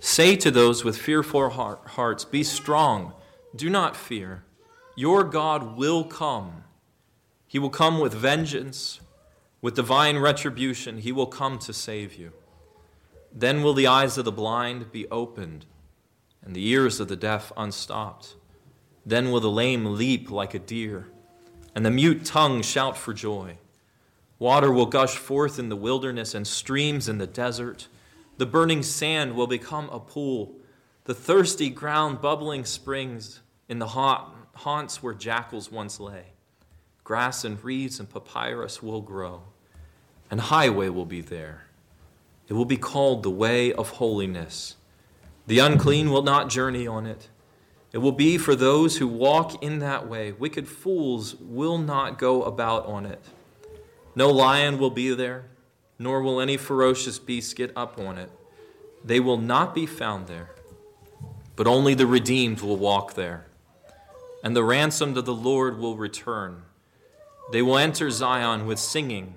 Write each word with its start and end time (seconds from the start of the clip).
Say 0.00 0.36
to 0.36 0.50
those 0.50 0.84
with 0.84 0.98
fearful 0.98 1.50
hearts, 1.50 2.24
Be 2.24 2.42
strong, 2.42 3.12
do 3.54 3.70
not 3.70 3.96
fear. 3.96 4.44
Your 4.94 5.24
God 5.24 5.76
will 5.76 6.04
come. 6.04 6.64
He 7.46 7.58
will 7.58 7.70
come 7.70 7.98
with 7.98 8.14
vengeance, 8.14 9.00
with 9.60 9.76
divine 9.76 10.18
retribution. 10.18 10.98
He 10.98 11.12
will 11.12 11.26
come 11.26 11.58
to 11.60 11.72
save 11.72 12.14
you. 12.14 12.32
Then 13.32 13.62
will 13.62 13.74
the 13.74 13.86
eyes 13.86 14.16
of 14.16 14.24
the 14.24 14.32
blind 14.32 14.90
be 14.92 15.06
opened, 15.08 15.66
and 16.42 16.54
the 16.54 16.66
ears 16.68 17.00
of 17.00 17.08
the 17.08 17.16
deaf 17.16 17.52
unstopped. 17.56 18.36
Then 19.04 19.30
will 19.30 19.40
the 19.40 19.50
lame 19.50 19.96
leap 19.96 20.30
like 20.30 20.54
a 20.54 20.58
deer, 20.58 21.08
and 21.74 21.84
the 21.84 21.90
mute 21.90 22.24
tongue 22.24 22.62
shout 22.62 22.96
for 22.96 23.12
joy. 23.12 23.58
Water 24.38 24.72
will 24.72 24.86
gush 24.86 25.16
forth 25.16 25.58
in 25.58 25.68
the 25.68 25.76
wilderness 25.76 26.34
and 26.34 26.46
streams 26.46 27.08
in 27.08 27.18
the 27.18 27.26
desert. 27.26 27.88
The 28.38 28.46
burning 28.46 28.82
sand 28.82 29.34
will 29.34 29.46
become 29.46 29.88
a 29.88 29.98
pool, 29.98 30.56
the 31.04 31.14
thirsty 31.14 31.70
ground 31.70 32.20
bubbling 32.20 32.66
springs 32.66 33.40
in 33.68 33.78
the 33.78 33.88
haunt, 33.88 34.34
haunts 34.56 35.02
where 35.02 35.14
jackals 35.14 35.72
once 35.72 35.98
lay. 35.98 36.34
Grass 37.02 37.44
and 37.44 37.62
reeds 37.64 37.98
and 37.98 38.10
papyrus 38.10 38.82
will 38.82 39.00
grow, 39.00 39.42
and 40.30 40.40
highway 40.40 40.90
will 40.90 41.06
be 41.06 41.22
there. 41.22 41.66
It 42.48 42.52
will 42.52 42.66
be 42.66 42.76
called 42.76 43.22
the 43.22 43.30
way 43.30 43.72
of 43.72 43.90
holiness. 43.90 44.76
The 45.46 45.60
unclean 45.60 46.10
will 46.10 46.22
not 46.22 46.50
journey 46.50 46.86
on 46.86 47.06
it. 47.06 47.28
It 47.92 47.98
will 47.98 48.12
be 48.12 48.36
for 48.36 48.54
those 48.54 48.98
who 48.98 49.06
walk 49.08 49.62
in 49.62 49.78
that 49.78 50.06
way. 50.06 50.32
Wicked 50.32 50.68
fools 50.68 51.36
will 51.36 51.78
not 51.78 52.18
go 52.18 52.42
about 52.42 52.84
on 52.84 53.06
it. 53.06 53.22
No 54.14 54.28
lion 54.30 54.78
will 54.78 54.90
be 54.90 55.14
there 55.14 55.46
nor 55.98 56.22
will 56.22 56.40
any 56.40 56.56
ferocious 56.56 57.18
beast 57.18 57.56
get 57.56 57.72
up 57.76 57.98
on 57.98 58.18
it. 58.18 58.30
They 59.04 59.20
will 59.20 59.38
not 59.38 59.74
be 59.74 59.86
found 59.86 60.26
there, 60.26 60.50
but 61.54 61.66
only 61.66 61.94
the 61.94 62.06
redeemed 62.06 62.60
will 62.60 62.76
walk 62.76 63.14
there. 63.14 63.46
And 64.42 64.54
the 64.54 64.64
ransomed 64.64 65.16
of 65.16 65.24
the 65.24 65.34
Lord 65.34 65.78
will 65.78 65.96
return. 65.96 66.62
They 67.52 67.62
will 67.62 67.78
enter 67.78 68.10
Zion 68.10 68.66
with 68.66 68.78
singing. 68.78 69.34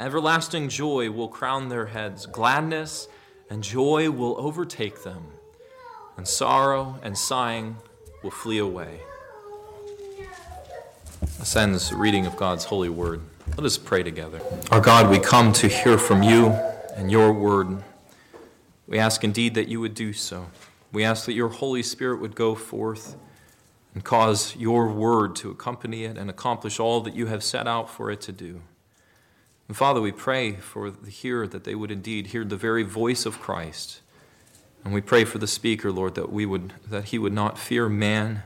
Everlasting 0.00 0.68
joy 0.68 1.10
will 1.10 1.28
crown 1.28 1.68
their 1.68 1.86
heads. 1.86 2.26
Gladness 2.26 3.08
and 3.48 3.62
joy 3.62 4.10
will 4.10 4.36
overtake 4.38 5.04
them, 5.04 5.28
and 6.16 6.26
sorrow 6.26 6.98
and 7.02 7.16
sighing 7.16 7.76
will 8.22 8.30
flee 8.30 8.58
away. 8.58 9.00
This 11.38 11.54
ends 11.56 11.90
the 11.90 11.96
reading 11.96 12.26
of 12.26 12.36
God's 12.36 12.64
holy 12.64 12.88
word. 12.88 13.20
Let 13.56 13.64
us 13.64 13.78
pray 13.78 14.02
together. 14.02 14.42
Our 14.70 14.82
God, 14.82 15.10
we 15.10 15.18
come 15.18 15.50
to 15.54 15.66
hear 15.66 15.96
from 15.96 16.22
you 16.22 16.48
and 16.94 17.10
your 17.10 17.32
word. 17.32 17.82
We 18.86 18.98
ask 18.98 19.24
indeed 19.24 19.54
that 19.54 19.66
you 19.66 19.80
would 19.80 19.94
do 19.94 20.12
so. 20.12 20.48
We 20.92 21.04
ask 21.04 21.24
that 21.24 21.32
your 21.32 21.48
Holy 21.48 21.82
Spirit 21.82 22.20
would 22.20 22.34
go 22.34 22.54
forth 22.54 23.16
and 23.94 24.04
cause 24.04 24.54
your 24.56 24.88
word 24.88 25.34
to 25.36 25.50
accompany 25.50 26.04
it 26.04 26.18
and 26.18 26.28
accomplish 26.28 26.78
all 26.78 27.00
that 27.00 27.14
you 27.14 27.28
have 27.28 27.42
set 27.42 27.66
out 27.66 27.88
for 27.88 28.10
it 28.10 28.20
to 28.22 28.32
do. 28.32 28.60
And 29.68 29.76
Father, 29.76 30.02
we 30.02 30.12
pray 30.12 30.52
for 30.56 30.90
the 30.90 31.10
hearer 31.10 31.46
that 31.48 31.64
they 31.64 31.74
would 31.74 31.90
indeed 31.90 32.26
hear 32.28 32.44
the 32.44 32.58
very 32.58 32.82
voice 32.82 33.24
of 33.24 33.40
Christ. 33.40 34.02
And 34.84 34.92
we 34.92 35.00
pray 35.00 35.24
for 35.24 35.38
the 35.38 35.46
speaker, 35.46 35.90
Lord, 35.90 36.14
that 36.16 36.30
we 36.30 36.44
would 36.44 36.74
that 36.90 37.06
he 37.06 37.18
would 37.18 37.32
not 37.32 37.58
fear 37.58 37.88
man, 37.88 38.42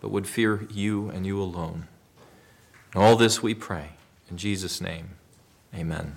but 0.00 0.12
would 0.12 0.28
fear 0.28 0.68
you 0.70 1.08
and 1.08 1.26
you 1.26 1.42
alone. 1.42 1.88
And 2.94 3.02
all 3.02 3.16
this 3.16 3.42
we 3.42 3.54
pray 3.54 3.94
in 4.32 4.38
Jesus' 4.38 4.80
name, 4.80 5.10
amen. 5.74 6.16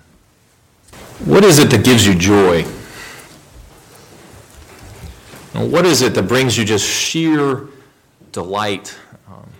What 1.26 1.44
is 1.44 1.58
it 1.58 1.68
that 1.68 1.84
gives 1.84 2.06
you 2.06 2.14
joy? 2.14 2.64
what 5.52 5.86
is 5.86 6.02
it 6.02 6.14
that 6.14 6.22
brings 6.24 6.56
you 6.56 6.64
just 6.64 6.86
sheer 6.86 7.66
delight? 8.32 8.98
Um, 9.28 9.50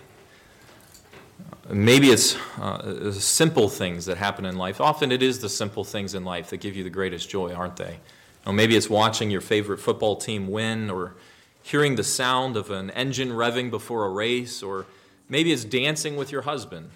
maybe 1.69 2.09
it's 2.09 2.35
uh, 2.59 3.11
simple 3.11 3.69
things 3.69 4.05
that 4.05 4.17
happen 4.17 4.45
in 4.45 4.57
life. 4.57 4.81
Often 4.81 5.11
it 5.11 5.21
is 5.21 5.39
the 5.39 5.49
simple 5.49 5.83
things 5.83 6.15
in 6.15 6.23
life 6.23 6.49
that 6.49 6.57
give 6.57 6.75
you 6.75 6.83
the 6.83 6.89
greatest 6.89 7.29
joy, 7.29 7.53
aren't 7.53 7.77
they? 7.77 7.99
Or 8.45 8.53
maybe 8.53 8.75
it's 8.75 8.89
watching 8.89 9.29
your 9.29 9.41
favorite 9.41 9.79
football 9.79 10.15
team 10.15 10.47
win, 10.47 10.89
or 10.89 11.13
hearing 11.61 11.95
the 11.95 12.03
sound 12.03 12.57
of 12.57 12.71
an 12.71 12.89
engine 12.91 13.29
revving 13.29 13.69
before 13.69 14.05
a 14.05 14.09
race, 14.09 14.63
or 14.63 14.87
maybe 15.29 15.51
it's 15.51 15.63
dancing 15.63 16.15
with 16.15 16.31
your 16.31 16.41
husband 16.43 16.89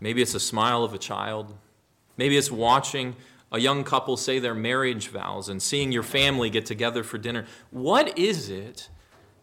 Maybe 0.00 0.22
it's 0.22 0.34
a 0.34 0.40
smile 0.40 0.82
of 0.82 0.94
a 0.94 0.98
child. 0.98 1.54
Maybe 2.16 2.36
it's 2.36 2.50
watching 2.50 3.16
a 3.52 3.58
young 3.58 3.84
couple 3.84 4.16
say 4.16 4.38
their 4.38 4.54
marriage 4.54 5.08
vows 5.08 5.48
and 5.48 5.62
seeing 5.62 5.92
your 5.92 6.02
family 6.02 6.50
get 6.50 6.66
together 6.66 7.02
for 7.02 7.18
dinner. 7.18 7.46
What 7.70 8.18
is 8.18 8.48
it 8.48 8.88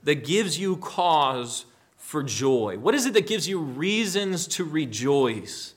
that 0.04 0.26
gives 0.26 0.58
you 0.58 0.78
cause 0.78 1.66
for 1.98 2.24
joy? 2.24 2.78
What 2.78 2.96
is 2.96 3.06
it 3.06 3.14
that 3.14 3.28
gives 3.28 3.48
you 3.48 3.60
reasons 3.60 4.48
to 4.48 4.64
rejoice? 4.64 5.74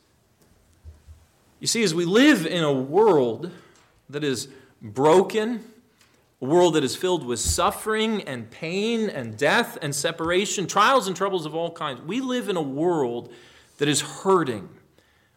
You 1.59 1.67
see, 1.67 1.83
as 1.83 1.95
we 1.95 2.05
live 2.05 2.47
in 2.47 2.65
a 2.65 2.73
world 2.73 3.51
that 4.09 4.25
is 4.25 4.49
broken, 4.81 5.63
a 6.41 6.45
world 6.45 6.75
that 6.75 6.85
is 6.85 6.97
filled 6.97 7.27
with 7.27 7.41
suffering 7.41 8.23
and 8.23 8.51
pain 8.51 9.11
and 9.11 9.37
death 9.37 9.77
and 9.83 9.95
separation, 9.95 10.67
trials 10.67 11.07
and 11.07 11.17
troubles 11.17 11.45
of 11.45 11.55
all 11.55 11.71
kinds, 11.71 12.01
we 12.01 12.21
live 12.21 12.49
in 12.49 12.57
a 12.57 12.63
world 12.63 13.33
that 13.81 13.89
is 13.89 14.03
hurting. 14.03 14.69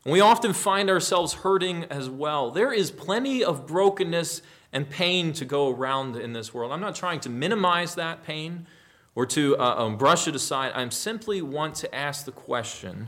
And 0.04 0.12
we 0.12 0.20
often 0.20 0.52
find 0.52 0.90
ourselves 0.90 1.34
hurting 1.34 1.86
as 1.86 2.10
well. 2.10 2.52
There 2.52 2.74
is 2.74 2.92
plenty 2.92 3.42
of 3.42 3.66
brokenness 3.66 4.42
and 4.74 4.90
pain 4.90 5.32
to 5.34 5.46
go 5.46 5.70
around 5.70 6.18
in 6.18 6.34
this 6.34 6.54
world. 6.54 6.74
I'm 6.74 6.82
not 6.82 6.94
trying 6.94 7.22
to 7.22 7.30
minimize 7.30 7.96
that 7.96 8.26
pain 8.26 8.68
or 9.16 9.26
to 9.28 9.58
uh, 9.58 9.86
um, 9.86 9.98
brush 9.98 10.28
it 10.28 10.36
aside. 10.36 10.74
I 10.76 10.88
simply 10.90 11.42
want 11.42 11.76
to 11.76 11.96
ask 11.96 12.26
the 12.26 12.34
question 12.34 13.08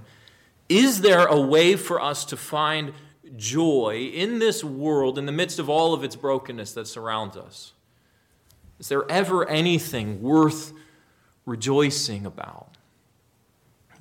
Is 0.69 1.01
there 1.01 1.25
a 1.25 1.39
way 1.39 1.75
for 1.75 2.01
us 2.01 2.23
to 2.25 2.37
find 2.37 2.93
joy 3.35 4.09
in 4.13 4.39
this 4.39 4.63
world 4.63 5.17
in 5.17 5.25
the 5.25 5.33
midst 5.33 5.59
of 5.59 5.69
all 5.69 5.93
of 5.93 6.01
its 6.05 6.15
brokenness 6.15 6.71
that 6.75 6.87
surrounds 6.87 7.35
us? 7.35 7.73
Is 8.79 8.87
there 8.87 9.03
ever 9.11 9.45
anything 9.49 10.21
worth 10.21 10.71
rejoicing 11.45 12.25
about? 12.25 12.75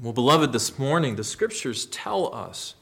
Well, 0.00 0.12
beloved, 0.12 0.52
this 0.52 0.76
morning 0.76 1.14
the 1.14 1.22
scriptures 1.22 1.86
tell 1.86 2.34
us 2.34 2.74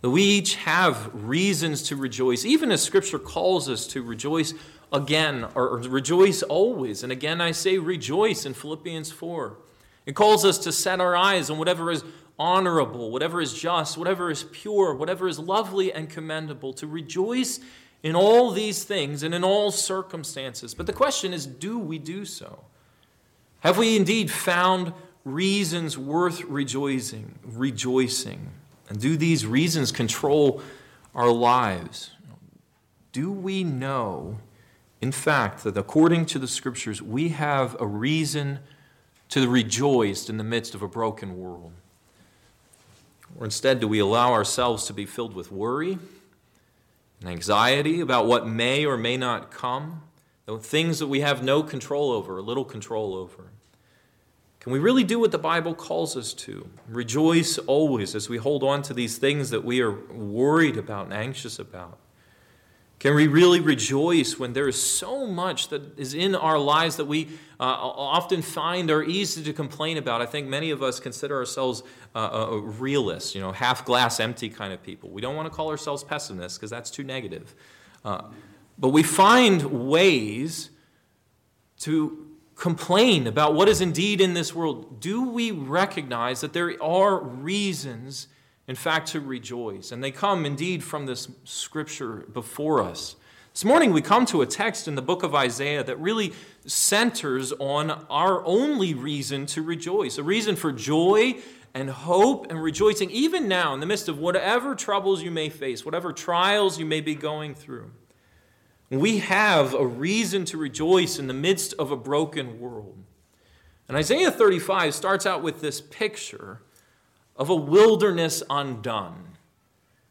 that 0.00 0.08
we 0.08 0.22
each 0.22 0.54
have 0.56 1.10
reasons 1.12 1.82
to 1.84 1.96
rejoice, 1.96 2.46
even 2.46 2.72
as 2.72 2.82
scripture 2.82 3.18
calls 3.18 3.68
us 3.68 3.86
to 3.88 4.02
rejoice 4.02 4.54
again, 4.90 5.46
or 5.54 5.76
rejoice 5.76 6.42
always. 6.42 7.02
And 7.02 7.12
again, 7.12 7.42
I 7.42 7.50
say 7.50 7.76
rejoice 7.76 8.46
in 8.46 8.54
Philippians 8.54 9.12
4. 9.12 9.58
It 10.06 10.16
calls 10.16 10.42
us 10.46 10.56
to 10.58 10.72
set 10.72 11.00
our 11.00 11.14
eyes 11.14 11.50
on 11.50 11.58
whatever 11.58 11.90
is 11.90 12.02
honorable, 12.38 13.10
whatever 13.10 13.42
is 13.42 13.52
just, 13.52 13.98
whatever 13.98 14.30
is 14.30 14.44
pure, 14.44 14.94
whatever 14.94 15.28
is 15.28 15.38
lovely 15.38 15.92
and 15.92 16.08
commendable, 16.08 16.72
to 16.74 16.86
rejoice 16.86 17.60
in 18.02 18.16
all 18.16 18.50
these 18.52 18.84
things 18.84 19.22
and 19.22 19.34
in 19.34 19.44
all 19.44 19.70
circumstances. 19.70 20.72
But 20.72 20.86
the 20.86 20.94
question 20.94 21.34
is 21.34 21.44
do 21.44 21.78
we 21.78 21.98
do 21.98 22.24
so? 22.24 22.64
Have 23.60 23.76
we 23.76 23.96
indeed 23.96 24.30
found 24.30 24.94
reasons 25.24 25.96
worth 25.96 26.42
rejoicing, 26.44 27.38
rejoicing? 27.44 28.50
And 28.88 29.00
do 29.00 29.16
these 29.16 29.46
reasons 29.46 29.90
control 29.90 30.62
our 31.14 31.30
lives? 31.30 32.10
Do 33.12 33.32
we 33.32 33.64
know, 33.64 34.38
in 35.00 35.12
fact, 35.12 35.64
that 35.64 35.76
according 35.76 36.26
to 36.26 36.38
the 36.38 36.48
scriptures, 36.48 37.00
we 37.00 37.30
have 37.30 37.80
a 37.80 37.86
reason 37.86 38.58
to 39.30 39.48
rejoice 39.48 40.28
in 40.28 40.36
the 40.36 40.44
midst 40.44 40.74
of 40.74 40.82
a 40.82 40.88
broken 40.88 41.38
world? 41.38 41.72
Or 43.38 43.44
instead, 43.44 43.80
do 43.80 43.88
we 43.88 43.98
allow 43.98 44.32
ourselves 44.32 44.84
to 44.86 44.92
be 44.92 45.06
filled 45.06 45.34
with 45.34 45.50
worry 45.50 45.98
and 47.20 47.28
anxiety 47.28 48.00
about 48.00 48.26
what 48.26 48.46
may 48.46 48.84
or 48.84 48.96
may 48.96 49.16
not 49.16 49.50
come, 49.50 50.02
things 50.60 50.98
that 50.98 51.06
we 51.06 51.20
have 51.20 51.42
no 51.42 51.62
control 51.62 52.12
over, 52.12 52.40
little 52.42 52.64
control 52.64 53.14
over? 53.14 53.50
Can 54.64 54.72
we 54.72 54.78
really 54.78 55.04
do 55.04 55.18
what 55.18 55.30
the 55.30 55.36
Bible 55.36 55.74
calls 55.74 56.16
us 56.16 56.32
to? 56.32 56.66
Rejoice 56.88 57.58
always 57.58 58.14
as 58.14 58.30
we 58.30 58.38
hold 58.38 58.62
on 58.64 58.80
to 58.84 58.94
these 58.94 59.18
things 59.18 59.50
that 59.50 59.62
we 59.62 59.82
are 59.82 59.92
worried 59.92 60.78
about 60.78 61.04
and 61.04 61.12
anxious 61.12 61.58
about. 61.58 61.98
Can 62.98 63.14
we 63.14 63.26
really 63.26 63.60
rejoice 63.60 64.38
when 64.38 64.54
there 64.54 64.66
is 64.66 64.82
so 64.82 65.26
much 65.26 65.68
that 65.68 65.98
is 65.98 66.14
in 66.14 66.34
our 66.34 66.58
lives 66.58 66.96
that 66.96 67.04
we 67.04 67.26
uh, 67.60 67.64
often 67.64 68.40
find 68.40 68.90
are 68.90 69.02
easy 69.02 69.44
to 69.44 69.52
complain 69.52 69.98
about? 69.98 70.22
I 70.22 70.26
think 70.26 70.48
many 70.48 70.70
of 70.70 70.82
us 70.82 70.98
consider 70.98 71.36
ourselves 71.36 71.82
uh, 72.14 72.48
realists, 72.62 73.34
you 73.34 73.42
know, 73.42 73.52
half 73.52 73.84
glass 73.84 74.18
empty 74.18 74.48
kind 74.48 74.72
of 74.72 74.82
people. 74.82 75.10
We 75.10 75.20
don't 75.20 75.36
want 75.36 75.44
to 75.44 75.54
call 75.54 75.68
ourselves 75.68 76.02
pessimists 76.02 76.56
because 76.56 76.70
that's 76.70 76.90
too 76.90 77.04
negative. 77.04 77.54
Uh, 78.02 78.22
but 78.78 78.88
we 78.88 79.02
find 79.02 79.88
ways 79.90 80.70
to 81.80 82.23
complain 82.54 83.26
about 83.26 83.54
what 83.54 83.68
is 83.68 83.80
indeed 83.80 84.20
in 84.20 84.34
this 84.34 84.54
world. 84.54 85.00
Do 85.00 85.28
we 85.28 85.50
recognize 85.50 86.40
that 86.40 86.52
there 86.52 86.82
are 86.82 87.18
reasons? 87.18 88.28
in 88.66 88.76
fact, 88.76 89.08
to 89.08 89.20
rejoice. 89.20 89.92
And 89.92 90.02
they 90.02 90.10
come 90.10 90.46
indeed 90.46 90.82
from 90.82 91.06
this 91.06 91.28
scripture 91.44 92.26
before 92.32 92.82
us. 92.82 93.16
This 93.52 93.64
morning, 93.64 93.92
we 93.92 94.02
come 94.02 94.26
to 94.26 94.42
a 94.42 94.46
text 94.46 94.88
in 94.88 94.94
the 94.94 95.02
book 95.02 95.22
of 95.22 95.34
Isaiah 95.34 95.84
that 95.84 96.00
really 96.00 96.32
centers 96.66 97.52
on 97.52 97.90
our 98.10 98.44
only 98.44 98.94
reason 98.94 99.46
to 99.46 99.62
rejoice, 99.62 100.18
a 100.18 100.24
reason 100.24 100.56
for 100.56 100.72
joy 100.72 101.36
and 101.72 101.90
hope 101.90 102.50
and 102.50 102.60
rejoicing, 102.60 103.10
even 103.10 103.46
now 103.46 103.74
in 103.74 103.80
the 103.80 103.86
midst 103.86 104.08
of 104.08 104.18
whatever 104.18 104.74
troubles 104.74 105.22
you 105.22 105.30
may 105.30 105.50
face, 105.50 105.84
whatever 105.84 106.12
trials 106.12 106.78
you 106.78 106.86
may 106.86 107.00
be 107.00 107.14
going 107.14 107.54
through. 107.54 107.90
We 108.90 109.18
have 109.18 109.74
a 109.74 109.86
reason 109.86 110.44
to 110.46 110.58
rejoice 110.58 111.18
in 111.18 111.26
the 111.26 111.34
midst 111.34 111.74
of 111.74 111.90
a 111.90 111.96
broken 111.96 112.60
world. 112.60 113.02
And 113.88 113.96
Isaiah 113.96 114.30
35 114.30 114.94
starts 114.94 115.26
out 115.26 115.42
with 115.42 115.60
this 115.60 115.80
picture 115.80 116.60
of 117.36 117.50
a 117.50 117.54
wilderness 117.54 118.42
undone. 118.48 119.36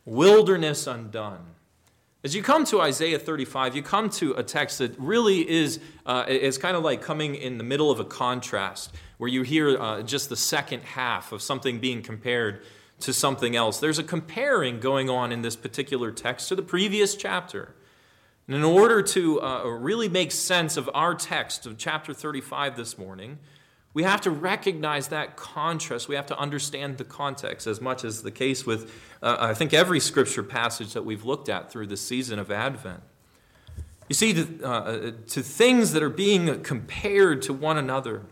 Wilderness 0.06 0.88
undone. 0.88 1.46
As 2.24 2.34
you 2.34 2.42
come 2.42 2.64
to 2.66 2.80
Isaiah 2.81 3.20
35, 3.20 3.75
you 3.75 3.84
come 3.84 4.10
to 4.12 4.34
a 4.34 4.44
text 4.44 4.78
that 4.80 4.98
really 4.98 5.50
is, 5.50 5.80
uh, 6.06 6.24
is 6.28 6.58
kind 6.58 6.78
of 6.78 6.84
like 6.84 7.02
coming 7.02 7.36
in 7.36 7.58
the 7.58 7.66
middle 7.66 7.92
of 7.92 8.00
a 8.00 8.06
contrast, 8.06 8.94
where 9.18 9.30
you 9.30 9.42
hear 9.42 9.78
uh, 9.78 10.02
just 10.04 10.30
the 10.30 10.38
second 10.38 10.84
half 10.84 11.34
of 11.34 11.42
something 11.42 11.80
being 11.80 12.02
compared 12.02 12.64
to 13.02 13.12
something 13.12 13.58
else. 13.58 13.80
There's 13.80 14.00
a 14.00 14.04
comparing 14.04 14.80
going 14.80 15.10
on 15.10 15.34
in 15.34 15.42
this 15.42 15.58
particular 15.58 16.12
text 16.12 16.48
to 16.48 16.56
the 16.56 16.62
previous 16.62 17.16
chapter. 17.16 17.75
And 18.48 18.56
in 18.56 18.63
order 18.63 19.01
to 19.01 19.42
uh, 19.42 19.63
really 19.66 20.10
make 20.10 20.31
sense 20.31 20.75
of 20.75 20.90
our 20.94 21.16
text 21.16 21.66
of 21.66 21.78
chapter 21.78 22.13
35 22.13 22.75
this 22.75 22.98
morning, 22.98 23.40
we 23.94 24.04
have 24.04 24.22
to 24.22 24.31
recognize 24.31 25.10
that 25.10 25.38
contrast. 25.38 26.07
We 26.07 26.16
have 26.16 26.25
to 26.28 26.38
understand 26.38 26.98
the 26.98 27.04
context 27.04 27.68
as 27.68 27.80
much 27.80 28.04
as 28.04 28.24
the 28.24 28.31
case 28.31 28.66
with, 28.66 28.92
uh, 29.22 29.38
I 29.40 29.54
think, 29.54 29.74
every 29.74 30.00
scripture 30.00 30.44
passage 30.44 30.94
that 30.94 31.06
we've 31.06 31.24
looked 31.24 31.48
at 31.48 31.72
through 31.72 31.88
the 31.88 31.98
season 31.98 32.40
of 32.40 32.51
Advent. 32.51 33.01
You 34.10 34.16
see, 34.16 34.34
to, 34.34 34.63
uh, 34.66 35.12
to 35.28 35.42
things 35.42 35.94
that 35.94 36.04
are 36.04 36.10
being 36.10 36.62
compared 36.63 37.42
to 37.44 37.54
one 37.54 37.78
another. 37.78 38.24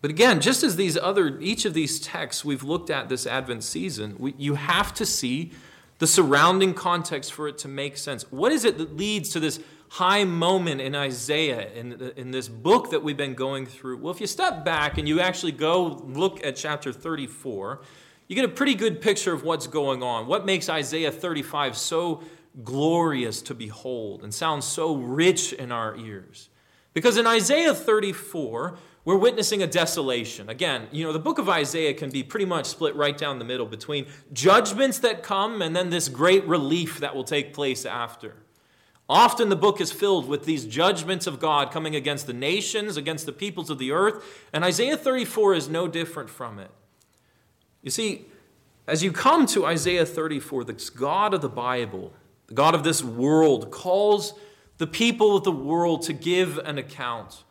But 0.00 0.10
again, 0.10 0.40
just 0.40 0.62
as 0.62 0.76
these 0.76 0.96
other, 0.96 1.38
each 1.40 1.64
of 1.64 1.74
these 1.74 2.00
texts 2.00 2.44
we've 2.44 2.62
looked 2.62 2.90
at 2.90 3.08
this 3.08 3.26
Advent 3.26 3.64
season, 3.64 4.14
we, 4.18 4.34
you 4.38 4.54
have 4.54 4.94
to 4.94 5.04
see 5.04 5.52
the 5.98 6.06
surrounding 6.06 6.74
context 6.74 7.32
for 7.32 7.48
it 7.48 7.58
to 7.58 7.68
make 7.68 7.96
sense. 7.96 8.30
What 8.30 8.52
is 8.52 8.64
it 8.64 8.78
that 8.78 8.96
leads 8.96 9.30
to 9.30 9.40
this 9.40 9.60
high 9.88 10.24
moment 10.24 10.80
in 10.80 10.94
Isaiah, 10.94 11.72
in, 11.72 12.12
in 12.16 12.30
this 12.30 12.48
book 12.48 12.90
that 12.90 13.02
we've 13.02 13.16
been 13.16 13.34
going 13.34 13.66
through? 13.66 13.98
Well, 13.98 14.12
if 14.12 14.20
you 14.20 14.26
step 14.26 14.64
back 14.64 14.98
and 14.98 15.08
you 15.08 15.20
actually 15.20 15.52
go 15.52 16.02
look 16.04 16.44
at 16.44 16.56
chapter 16.56 16.92
34, 16.92 17.80
you 18.28 18.36
get 18.36 18.44
a 18.44 18.48
pretty 18.48 18.74
good 18.74 19.00
picture 19.00 19.32
of 19.32 19.44
what's 19.44 19.66
going 19.66 20.02
on. 20.02 20.26
What 20.26 20.44
makes 20.44 20.68
Isaiah 20.68 21.12
35 21.12 21.76
so 21.76 22.22
glorious 22.64 23.40
to 23.42 23.54
behold 23.54 24.22
and 24.22 24.34
sounds 24.34 24.64
so 24.64 24.96
rich 24.96 25.52
in 25.52 25.70
our 25.70 25.96
ears? 25.96 26.48
Because 26.92 27.16
in 27.18 27.26
Isaiah 27.26 27.74
34, 27.74 28.78
we're 29.06 29.16
witnessing 29.16 29.62
a 29.62 29.68
desolation. 29.68 30.50
Again, 30.50 30.88
you 30.90 31.04
know, 31.04 31.12
the 31.12 31.20
book 31.20 31.38
of 31.38 31.48
Isaiah 31.48 31.94
can 31.94 32.10
be 32.10 32.24
pretty 32.24 32.44
much 32.44 32.66
split 32.66 32.96
right 32.96 33.16
down 33.16 33.38
the 33.38 33.44
middle 33.44 33.64
between 33.64 34.06
judgments 34.32 34.98
that 34.98 35.22
come 35.22 35.62
and 35.62 35.76
then 35.76 35.90
this 35.90 36.08
great 36.08 36.44
relief 36.44 36.98
that 36.98 37.14
will 37.14 37.22
take 37.22 37.54
place 37.54 37.86
after. 37.86 38.34
Often 39.08 39.48
the 39.48 39.56
book 39.56 39.80
is 39.80 39.92
filled 39.92 40.28
with 40.28 40.44
these 40.44 40.66
judgments 40.66 41.28
of 41.28 41.38
God 41.38 41.70
coming 41.70 41.94
against 41.94 42.26
the 42.26 42.32
nations, 42.32 42.96
against 42.96 43.26
the 43.26 43.32
peoples 43.32 43.70
of 43.70 43.78
the 43.78 43.92
earth, 43.92 44.24
and 44.52 44.64
Isaiah 44.64 44.96
34 44.96 45.54
is 45.54 45.68
no 45.68 45.86
different 45.86 46.28
from 46.28 46.58
it. 46.58 46.72
You 47.82 47.92
see, 47.92 48.26
as 48.88 49.04
you 49.04 49.12
come 49.12 49.46
to 49.46 49.66
Isaiah 49.66 50.04
34, 50.04 50.64
the 50.64 50.90
God 50.96 51.32
of 51.32 51.42
the 51.42 51.48
Bible, 51.48 52.12
the 52.48 52.54
God 52.54 52.74
of 52.74 52.82
this 52.82 53.04
world, 53.04 53.70
calls 53.70 54.34
the 54.78 54.86
people 54.88 55.36
of 55.36 55.44
the 55.44 55.52
world 55.52 56.02
to 56.02 56.12
give 56.12 56.58
an 56.58 56.76
account. 56.76 57.44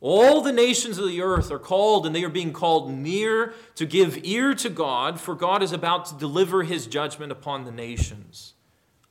All 0.00 0.40
the 0.40 0.52
nations 0.52 0.96
of 0.96 1.06
the 1.06 1.20
earth 1.20 1.50
are 1.50 1.58
called, 1.58 2.06
and 2.06 2.14
they 2.14 2.24
are 2.24 2.30
being 2.30 2.52
called 2.52 2.90
near 2.90 3.52
to 3.74 3.84
give 3.84 4.24
ear 4.24 4.54
to 4.54 4.70
God, 4.70 5.20
for 5.20 5.34
God 5.34 5.62
is 5.62 5.72
about 5.72 6.06
to 6.06 6.14
deliver 6.14 6.62
his 6.62 6.86
judgment 6.86 7.30
upon 7.30 7.64
the 7.64 7.72
nations. 7.72 8.54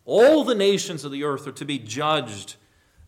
All 0.06 0.44
the 0.44 0.56
nations 0.56 1.06
of 1.06 1.12
the 1.12 1.24
earth 1.24 1.46
are 1.46 1.52
to 1.52 1.66
be 1.66 1.78
judged 1.78 2.56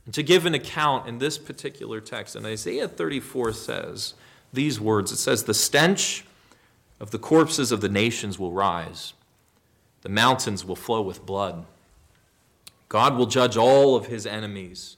and 0.06 0.14
to 0.14 0.22
give 0.22 0.46
an 0.46 0.54
account 0.54 1.08
in 1.08 1.18
this 1.18 1.40
particular 1.40 2.00
text. 2.00 2.36
And 2.36 2.46
Isaiah 2.46 2.88
34 2.88 3.54
says 3.54 4.14
these 4.54 4.80
words 4.80 5.12
it 5.12 5.18
says, 5.18 5.44
The 5.44 5.54
stench 5.56 6.26
of 7.00 7.10
the 7.10 7.20
corpses 7.20 7.72
of 7.72 7.82
the 7.82 7.90
nations 7.90 8.38
will 8.38 8.52
rise, 8.52 9.14
the 10.04 10.10
mountains 10.10 10.64
will 10.64 10.76
flow 10.76 11.02
with 11.02 11.26
blood. 11.26 11.66
God 12.90 13.16
will 13.16 13.26
judge 13.26 13.56
all 13.56 13.96
of 13.96 14.08
his 14.08 14.28
enemies, 14.28 14.98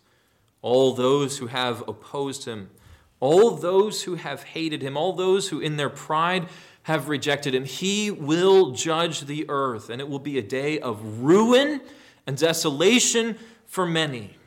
all 0.63 0.93
those 0.93 1.37
who 1.37 1.47
have 1.47 1.83
opposed 1.87 2.45
him, 2.45 2.71
all 3.19 3.51
those 3.51 4.03
who 4.03 4.15
have 4.15 4.41
hated 4.43 4.81
him, 4.81 4.97
all 4.97 5.13
those 5.13 5.49
who 5.49 5.59
in 5.59 5.77
their 5.77 5.89
pride 5.89 6.47
have 6.83 7.09
rejected 7.09 7.53
him. 7.53 7.65
He 7.65 8.09
will 8.09 8.71
judge 8.71 9.21
the 9.21 9.45
earth, 9.49 9.89
and 9.89 10.01
it 10.01 10.09
will 10.09 10.19
be 10.19 10.39
a 10.39 10.41
day 10.41 10.79
of 10.79 11.19
ruin 11.21 11.81
and 12.25 12.37
desolation 12.37 13.37
for 13.65 13.85
many. 13.85 14.37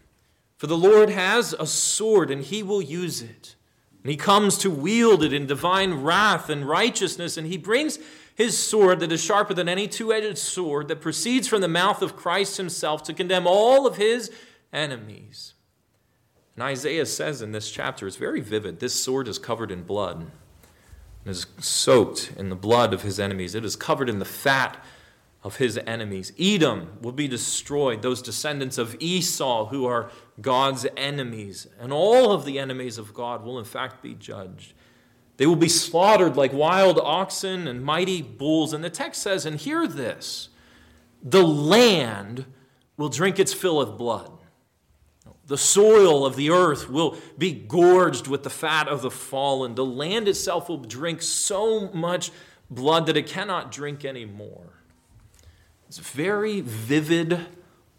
For 0.56 0.66
the 0.66 0.76
Lord 0.76 1.10
has 1.10 1.52
a 1.52 1.66
sword, 1.66 2.30
and 2.30 2.42
he 2.42 2.62
will 2.62 2.82
use 2.82 3.22
it. 3.22 3.54
And 4.02 4.10
he 4.10 4.16
comes 4.16 4.56
to 4.58 4.70
wield 4.70 5.22
it 5.22 5.32
in 5.32 5.46
divine 5.46 5.94
wrath 5.94 6.48
and 6.48 6.66
righteousness, 6.66 7.36
and 7.36 7.46
he 7.46 7.58
brings 7.58 7.98
his 8.34 8.56
sword 8.56 9.00
that 9.00 9.12
is 9.12 9.22
sharper 9.22 9.52
than 9.52 9.68
any 9.68 9.88
two 9.88 10.12
edged 10.12 10.38
sword 10.38 10.88
that 10.88 11.00
proceeds 11.00 11.48
from 11.48 11.60
the 11.60 11.68
mouth 11.68 12.00
of 12.00 12.16
Christ 12.16 12.56
himself 12.56 13.02
to 13.04 13.14
condemn 13.14 13.46
all 13.46 13.86
of 13.86 13.96
his 13.96 14.30
enemies. 14.72 15.54
And 16.56 16.64
Isaiah 16.64 17.06
says 17.06 17.42
in 17.42 17.52
this 17.52 17.70
chapter, 17.70 18.06
it's 18.06 18.16
very 18.16 18.40
vivid 18.40 18.80
this 18.80 18.94
sword 18.94 19.28
is 19.28 19.38
covered 19.38 19.70
in 19.70 19.82
blood 19.82 20.16
and 20.18 20.30
is 21.26 21.46
soaked 21.58 22.32
in 22.36 22.48
the 22.48 22.56
blood 22.56 22.92
of 22.94 23.02
his 23.02 23.20
enemies. 23.20 23.54
It 23.54 23.64
is 23.64 23.76
covered 23.76 24.08
in 24.08 24.18
the 24.18 24.24
fat 24.24 24.82
of 25.44 25.56
his 25.56 25.78
enemies. 25.86 26.32
Edom 26.40 26.98
will 27.02 27.12
be 27.12 27.28
destroyed, 27.28 28.02
those 28.02 28.22
descendants 28.22 28.78
of 28.78 28.96
Esau 28.98 29.66
who 29.66 29.86
are 29.86 30.10
God's 30.40 30.86
enemies. 30.96 31.68
And 31.78 31.92
all 31.92 32.32
of 32.32 32.44
the 32.44 32.58
enemies 32.58 32.98
of 32.98 33.14
God 33.14 33.44
will, 33.44 33.58
in 33.58 33.64
fact, 33.64 34.02
be 34.02 34.14
judged. 34.14 34.72
They 35.36 35.46
will 35.46 35.54
be 35.54 35.68
slaughtered 35.68 36.36
like 36.36 36.52
wild 36.52 36.98
oxen 36.98 37.68
and 37.68 37.84
mighty 37.84 38.22
bulls. 38.22 38.72
And 38.72 38.82
the 38.82 38.90
text 38.90 39.22
says, 39.22 39.46
and 39.46 39.60
hear 39.60 39.86
this 39.86 40.48
the 41.22 41.46
land 41.46 42.46
will 42.96 43.08
drink 43.08 43.38
its 43.38 43.52
fill 43.52 43.80
of 43.80 43.98
blood. 43.98 44.35
The 45.46 45.58
soil 45.58 46.26
of 46.26 46.34
the 46.34 46.50
earth 46.50 46.90
will 46.90 47.16
be 47.38 47.52
gorged 47.52 48.26
with 48.26 48.42
the 48.42 48.50
fat 48.50 48.88
of 48.88 49.02
the 49.02 49.10
fallen. 49.10 49.76
The 49.76 49.84
land 49.84 50.26
itself 50.26 50.68
will 50.68 50.78
drink 50.78 51.22
so 51.22 51.88
much 51.92 52.32
blood 52.68 53.06
that 53.06 53.16
it 53.16 53.28
cannot 53.28 53.70
drink 53.70 54.04
anymore. 54.04 54.72
It's 55.88 55.98
very 55.98 56.60
vivid, 56.62 57.46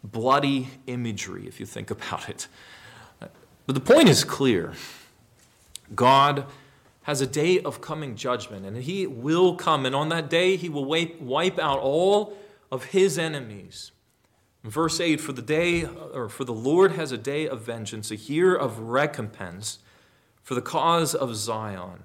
bloody 0.04 0.68
imagery 0.86 1.46
if 1.46 1.58
you 1.58 1.64
think 1.64 1.90
about 1.90 2.28
it. 2.28 2.48
But 3.18 3.74
the 3.74 3.80
point 3.80 4.08
is 4.08 4.24
clear 4.24 4.74
God 5.94 6.44
has 7.02 7.22
a 7.22 7.26
day 7.26 7.60
of 7.60 7.80
coming 7.80 8.14
judgment, 8.14 8.66
and 8.66 8.76
He 8.76 9.06
will 9.06 9.56
come, 9.56 9.86
and 9.86 9.94
on 9.94 10.10
that 10.10 10.28
day, 10.28 10.56
He 10.56 10.68
will 10.68 10.84
wipe 10.84 11.58
out 11.58 11.78
all 11.78 12.36
of 12.70 12.84
His 12.84 13.18
enemies. 13.18 13.92
Verse 14.64 15.00
8 15.00 15.20
For 15.20 15.32
the 15.32 15.42
day, 15.42 15.84
or 15.84 16.28
for 16.28 16.44
the 16.44 16.52
Lord 16.52 16.92
has 16.92 17.12
a 17.12 17.18
day 17.18 17.48
of 17.48 17.62
vengeance, 17.62 18.10
a 18.10 18.16
year 18.16 18.54
of 18.54 18.78
recompense 18.78 19.78
for 20.42 20.54
the 20.54 20.62
cause 20.62 21.14
of 21.14 21.36
Zion. 21.36 22.02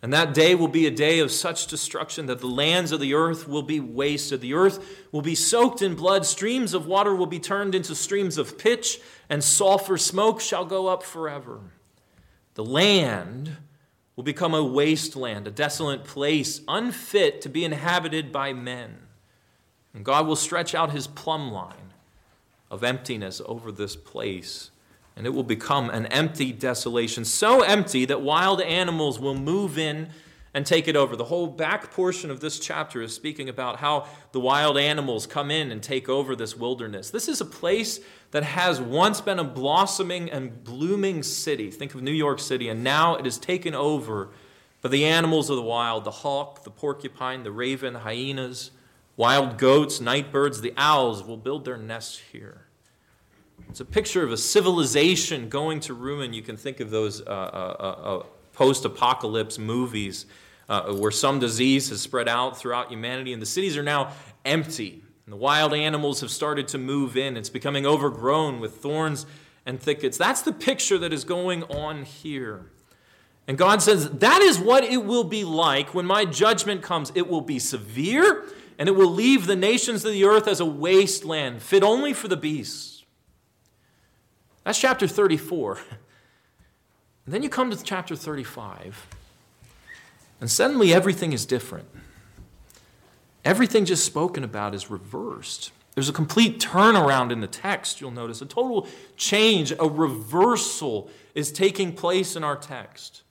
And 0.00 0.12
that 0.12 0.34
day 0.34 0.54
will 0.54 0.68
be 0.68 0.86
a 0.86 0.90
day 0.90 1.18
of 1.20 1.32
such 1.32 1.66
destruction 1.66 2.26
that 2.26 2.40
the 2.40 2.46
lands 2.46 2.92
of 2.92 3.00
the 3.00 3.14
earth 3.14 3.48
will 3.48 3.62
be 3.62 3.80
wasted. 3.80 4.42
The 4.42 4.52
earth 4.52 5.06
will 5.12 5.22
be 5.22 5.34
soaked 5.34 5.80
in 5.80 5.94
blood. 5.94 6.26
Streams 6.26 6.74
of 6.74 6.86
water 6.86 7.14
will 7.14 7.24
be 7.24 7.38
turned 7.38 7.74
into 7.74 7.94
streams 7.94 8.36
of 8.36 8.58
pitch, 8.58 9.00
and 9.30 9.42
sulfur 9.42 9.96
smoke 9.96 10.42
shall 10.42 10.66
go 10.66 10.88
up 10.88 11.02
forever. 11.02 11.60
The 12.52 12.64
land 12.66 13.56
will 14.14 14.24
become 14.24 14.52
a 14.52 14.62
wasteland, 14.62 15.46
a 15.46 15.50
desolate 15.50 16.04
place, 16.04 16.60
unfit 16.68 17.40
to 17.40 17.48
be 17.48 17.64
inhabited 17.64 18.30
by 18.30 18.52
men. 18.52 19.03
And 19.94 20.04
God 20.04 20.26
will 20.26 20.36
stretch 20.36 20.74
out 20.74 20.90
his 20.90 21.06
plumb 21.06 21.52
line 21.52 21.92
of 22.70 22.82
emptiness 22.82 23.40
over 23.46 23.70
this 23.70 23.94
place. 23.94 24.70
And 25.16 25.26
it 25.26 25.30
will 25.30 25.44
become 25.44 25.90
an 25.90 26.06
empty 26.06 26.52
desolation, 26.52 27.24
so 27.24 27.62
empty 27.62 28.04
that 28.06 28.20
wild 28.20 28.60
animals 28.60 29.20
will 29.20 29.36
move 29.36 29.78
in 29.78 30.08
and 30.52 30.64
take 30.64 30.88
it 30.88 30.96
over. 30.96 31.14
The 31.16 31.24
whole 31.24 31.48
back 31.48 31.92
portion 31.92 32.30
of 32.30 32.40
this 32.40 32.58
chapter 32.58 33.02
is 33.02 33.12
speaking 33.12 33.48
about 33.48 33.76
how 33.76 34.06
the 34.32 34.40
wild 34.40 34.78
animals 34.78 35.26
come 35.26 35.50
in 35.50 35.70
and 35.70 35.82
take 35.82 36.08
over 36.08 36.34
this 36.34 36.56
wilderness. 36.56 37.10
This 37.10 37.28
is 37.28 37.40
a 37.40 37.44
place 37.44 38.00
that 38.30 38.44
has 38.44 38.80
once 38.80 39.20
been 39.20 39.38
a 39.40 39.44
blossoming 39.44 40.30
and 40.30 40.62
blooming 40.64 41.22
city. 41.22 41.70
Think 41.70 41.94
of 41.94 42.02
New 42.02 42.12
York 42.12 42.38
City, 42.40 42.68
and 42.68 42.82
now 42.82 43.16
it 43.16 43.26
is 43.26 43.38
taken 43.38 43.74
over 43.74 44.30
by 44.80 44.88
the 44.88 45.04
animals 45.04 45.50
of 45.50 45.56
the 45.56 45.62
wild 45.62 46.04
the 46.04 46.10
hawk, 46.10 46.62
the 46.62 46.70
porcupine, 46.70 47.42
the 47.42 47.52
raven, 47.52 47.94
hyenas, 47.94 48.70
wild 49.16 49.58
goats, 49.58 50.00
night 50.00 50.32
birds, 50.32 50.60
the 50.60 50.72
owls 50.76 51.22
will 51.22 51.36
build 51.36 51.64
their 51.64 51.76
nests 51.76 52.20
here. 52.32 52.66
It's 53.68 53.80
a 53.80 53.84
picture 53.84 54.24
of 54.24 54.32
a 54.32 54.36
civilization 54.36 55.48
going 55.48 55.80
to 55.80 55.94
ruin. 55.94 56.32
You 56.32 56.42
can 56.42 56.56
think 56.56 56.80
of 56.80 56.90
those 56.90 57.20
uh, 57.20 57.24
uh, 57.24 57.76
uh, 57.78 57.82
uh 57.82 58.22
post 58.52 58.84
apocalypse 58.84 59.58
movies 59.58 60.26
uh, 60.68 60.92
where 60.94 61.10
some 61.10 61.38
disease 61.38 61.88
has 61.88 62.00
spread 62.00 62.28
out 62.28 62.56
throughout 62.56 62.88
humanity, 62.88 63.32
and 63.32 63.42
the 63.42 63.46
cities 63.46 63.76
are 63.76 63.82
now 63.82 64.12
empty. 64.44 65.02
And 65.26 65.32
the 65.32 65.36
wild 65.36 65.72
animals 65.74 66.20
have 66.20 66.30
started 66.30 66.68
to 66.68 66.78
move 66.78 67.16
in. 67.16 67.36
It's 67.36 67.50
becoming 67.50 67.86
overgrown 67.86 68.60
with 68.60 68.76
thorns 68.76 69.26
and 69.66 69.80
thickets. 69.80 70.18
That's 70.18 70.42
the 70.42 70.52
picture 70.52 70.98
that 70.98 71.12
is 71.12 71.24
going 71.24 71.64
on 71.64 72.04
here. 72.04 72.66
And 73.46 73.58
God 73.58 73.82
says, 73.82 74.10
That 74.10 74.40
is 74.40 74.58
what 74.58 74.84
it 74.84 75.04
will 75.04 75.24
be 75.24 75.44
like 75.44 75.94
when 75.94 76.06
my 76.06 76.24
judgment 76.24 76.82
comes. 76.82 77.12
It 77.14 77.28
will 77.28 77.40
be 77.40 77.58
severe, 77.58 78.44
and 78.78 78.88
it 78.88 78.92
will 78.92 79.10
leave 79.10 79.46
the 79.46 79.56
nations 79.56 80.04
of 80.04 80.12
the 80.12 80.24
earth 80.24 80.48
as 80.48 80.60
a 80.60 80.64
wasteland, 80.64 81.62
fit 81.62 81.82
only 81.82 82.12
for 82.12 82.28
the 82.28 82.36
beasts. 82.36 83.04
That's 84.64 84.80
chapter 84.80 85.06
34. 85.06 85.76
And 85.76 85.84
then 87.26 87.42
you 87.42 87.48
come 87.48 87.70
to 87.70 87.82
chapter 87.82 88.16
35, 88.16 89.06
and 90.40 90.50
suddenly 90.50 90.92
everything 90.92 91.32
is 91.32 91.46
different. 91.46 91.88
Everything 93.44 93.84
just 93.84 94.04
spoken 94.04 94.42
about 94.42 94.74
is 94.74 94.90
reversed. 94.90 95.70
There's 95.94 96.08
a 96.08 96.12
complete 96.12 96.58
turnaround 96.58 97.30
in 97.30 97.40
the 97.40 97.46
text, 97.46 98.00
you'll 98.00 98.10
notice. 98.10 98.42
A 98.42 98.46
total 98.46 98.88
change, 99.16 99.72
a 99.78 99.88
reversal 99.88 101.08
is 101.34 101.52
taking 101.52 101.92
place 101.92 102.34
in 102.34 102.42
our 102.42 102.56
text. 102.56 103.22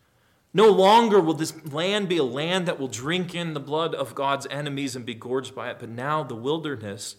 No 0.54 0.70
longer 0.70 1.20
will 1.20 1.34
this 1.34 1.54
land 1.66 2.08
be 2.08 2.18
a 2.18 2.24
land 2.24 2.68
that 2.68 2.80
will 2.80 2.88
drink 2.88 3.34
in 3.34 3.54
the 3.54 3.60
blood 3.60 3.96
of 3.96 4.14
God's 4.14 4.46
enemies 4.52 4.96
and 4.96 5.06
be 5.06 5.16
gorged 5.16 5.56
by 5.56 5.72
it, 5.72 5.80
but 5.80 5.90
now 5.90 6.24
the 6.24 6.36
wilderness 6.36 7.16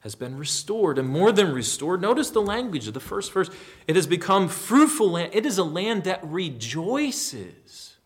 has 0.00 0.14
been 0.14 0.36
restored 0.36 0.98
and 0.98 1.08
more 1.08 1.32
than 1.32 1.54
restored. 1.54 2.02
Notice 2.02 2.28
the 2.28 2.42
language 2.42 2.86
of 2.86 2.92
the 2.92 3.00
first 3.00 3.32
verse. 3.32 3.48
It 3.88 3.96
has 3.96 4.06
become 4.06 4.48
fruitful 4.48 5.12
land. 5.12 5.30
It 5.32 5.46
is 5.46 5.56
a 5.56 5.64
land 5.64 6.04
that 6.04 6.20
rejoices. 6.22 7.96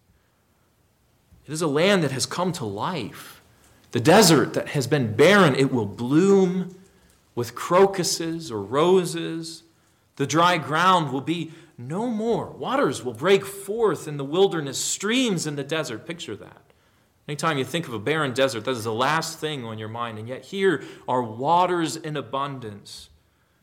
It 1.44 1.52
is 1.52 1.60
a 1.60 1.66
land 1.66 2.04
that 2.04 2.12
has 2.12 2.24
come 2.24 2.52
to 2.52 2.64
life. 2.64 3.42
The 3.90 4.00
desert 4.00 4.54
that 4.54 4.68
has 4.68 4.86
been 4.86 5.16
barren, 5.16 5.56
it 5.56 5.72
will 5.72 5.86
bloom 5.86 6.76
with 7.34 7.56
crocuses 7.56 8.52
or 8.52 8.62
roses. 8.62 9.64
The 10.18 10.26
dry 10.26 10.58
ground 10.58 11.12
will 11.12 11.20
be 11.20 11.52
no 11.78 12.08
more. 12.08 12.50
Waters 12.50 13.04
will 13.04 13.14
break 13.14 13.46
forth 13.46 14.08
in 14.08 14.16
the 14.16 14.24
wilderness, 14.24 14.76
streams 14.76 15.46
in 15.46 15.54
the 15.54 15.62
desert. 15.62 16.06
Picture 16.06 16.34
that. 16.34 16.62
Anytime 17.28 17.56
you 17.56 17.64
think 17.64 17.86
of 17.86 17.94
a 17.94 18.00
barren 18.00 18.32
desert, 18.32 18.64
that 18.64 18.72
is 18.72 18.82
the 18.82 18.92
last 18.92 19.38
thing 19.38 19.64
on 19.64 19.78
your 19.78 19.88
mind. 19.88 20.18
And 20.18 20.28
yet, 20.28 20.44
here 20.46 20.82
are 21.06 21.22
waters 21.22 21.94
in 21.94 22.16
abundance. 22.16 23.10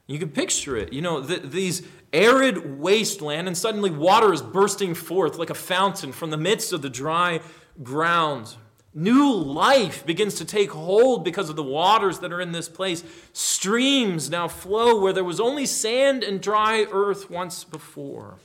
You 0.08 0.18
can 0.18 0.30
picture 0.30 0.78
it. 0.78 0.94
You 0.94 1.02
know, 1.02 1.20
these 1.20 1.86
arid 2.14 2.80
wasteland, 2.80 3.48
and 3.48 3.58
suddenly 3.58 3.90
water 3.90 4.32
is 4.32 4.42
bursting 4.42 4.94
forth 4.94 5.38
like 5.38 5.50
a 5.50 5.56
fountain 5.56 6.14
from 6.14 6.30
the 6.30 6.38
midst 6.38 6.72
of 6.72 6.82
the 6.82 6.90
dry 6.90 7.42
ground. 7.84 8.56
New 8.98 9.34
life 9.34 10.06
begins 10.06 10.36
to 10.36 10.46
take 10.46 10.72
hold 10.72 11.26
because 11.26 11.50
of 11.50 11.58
the 11.58 11.64
waters 11.64 12.20
that 12.20 12.32
are 12.32 12.40
in 12.40 12.54
this 12.54 12.70
place. 12.70 13.04
Streams 13.34 14.30
now 14.30 14.48
flow 14.48 15.02
where 15.02 15.12
there 15.12 15.22
was 15.22 15.42
only 15.42 15.66
sand 15.66 16.24
and 16.24 16.40
dry 16.40 16.86
earth 16.90 17.30
once 17.30 17.66
before. 17.66 18.36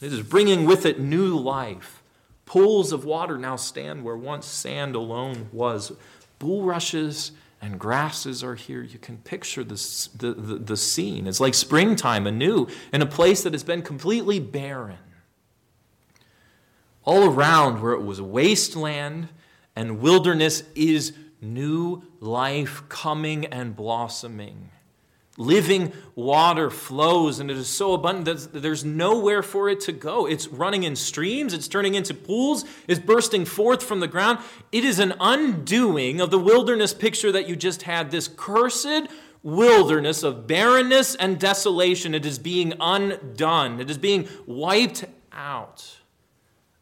It 0.00 0.12
is 0.12 0.22
bringing 0.22 0.64
with 0.64 0.84
it 0.84 0.98
new 0.98 1.38
life. 1.38 2.02
Pools 2.44 2.90
of 2.90 3.04
water 3.04 3.38
now 3.38 3.54
stand 3.54 4.02
where 4.02 4.16
once 4.16 4.46
sand 4.46 4.96
alone 4.96 5.48
was. 5.52 5.92
Bulrushes 6.40 7.30
and 7.60 7.78
grasses 7.78 8.42
are 8.42 8.56
here. 8.56 8.82
You 8.82 8.98
can 8.98 9.18
picture 9.18 9.62
this, 9.62 10.08
the, 10.08 10.34
the, 10.34 10.56
the 10.56 10.76
scene. 10.76 11.28
It's 11.28 11.38
like 11.38 11.54
springtime 11.54 12.26
anew 12.26 12.66
in 12.92 13.00
a 13.00 13.06
place 13.06 13.44
that 13.44 13.52
has 13.52 13.62
been 13.62 13.82
completely 13.82 14.40
barren. 14.40 14.98
All 17.04 17.30
around 17.30 17.80
where 17.80 17.92
it 17.92 18.02
was 18.02 18.20
wasteland 18.20 19.28
and 19.74 20.00
wilderness 20.00 20.62
is 20.74 21.12
new 21.40 22.02
life 22.20 22.82
coming 22.88 23.46
and 23.46 23.74
blossoming. 23.74 24.70
Living 25.38 25.92
water 26.14 26.68
flows, 26.68 27.40
and 27.40 27.50
it 27.50 27.56
is 27.56 27.66
so 27.66 27.94
abundant 27.94 28.52
that 28.52 28.60
there's 28.60 28.84
nowhere 28.84 29.42
for 29.42 29.70
it 29.70 29.80
to 29.80 29.92
go. 29.92 30.26
It's 30.26 30.46
running 30.46 30.82
in 30.82 30.94
streams, 30.94 31.54
it's 31.54 31.68
turning 31.68 31.94
into 31.94 32.12
pools, 32.12 32.66
it's 32.86 33.00
bursting 33.00 33.46
forth 33.46 33.82
from 33.82 34.00
the 34.00 34.06
ground. 34.06 34.40
It 34.72 34.84
is 34.84 34.98
an 34.98 35.14
undoing 35.18 36.20
of 36.20 36.30
the 36.30 36.38
wilderness 36.38 36.92
picture 36.92 37.32
that 37.32 37.48
you 37.48 37.56
just 37.56 37.82
had. 37.82 38.10
This 38.10 38.28
cursed 38.28 39.08
wilderness 39.42 40.22
of 40.22 40.46
barrenness 40.46 41.14
and 41.14 41.40
desolation, 41.40 42.14
it 42.14 42.26
is 42.26 42.38
being 42.38 42.74
undone, 42.78 43.80
it 43.80 43.88
is 43.88 43.98
being 43.98 44.28
wiped 44.46 45.06
out. 45.32 46.01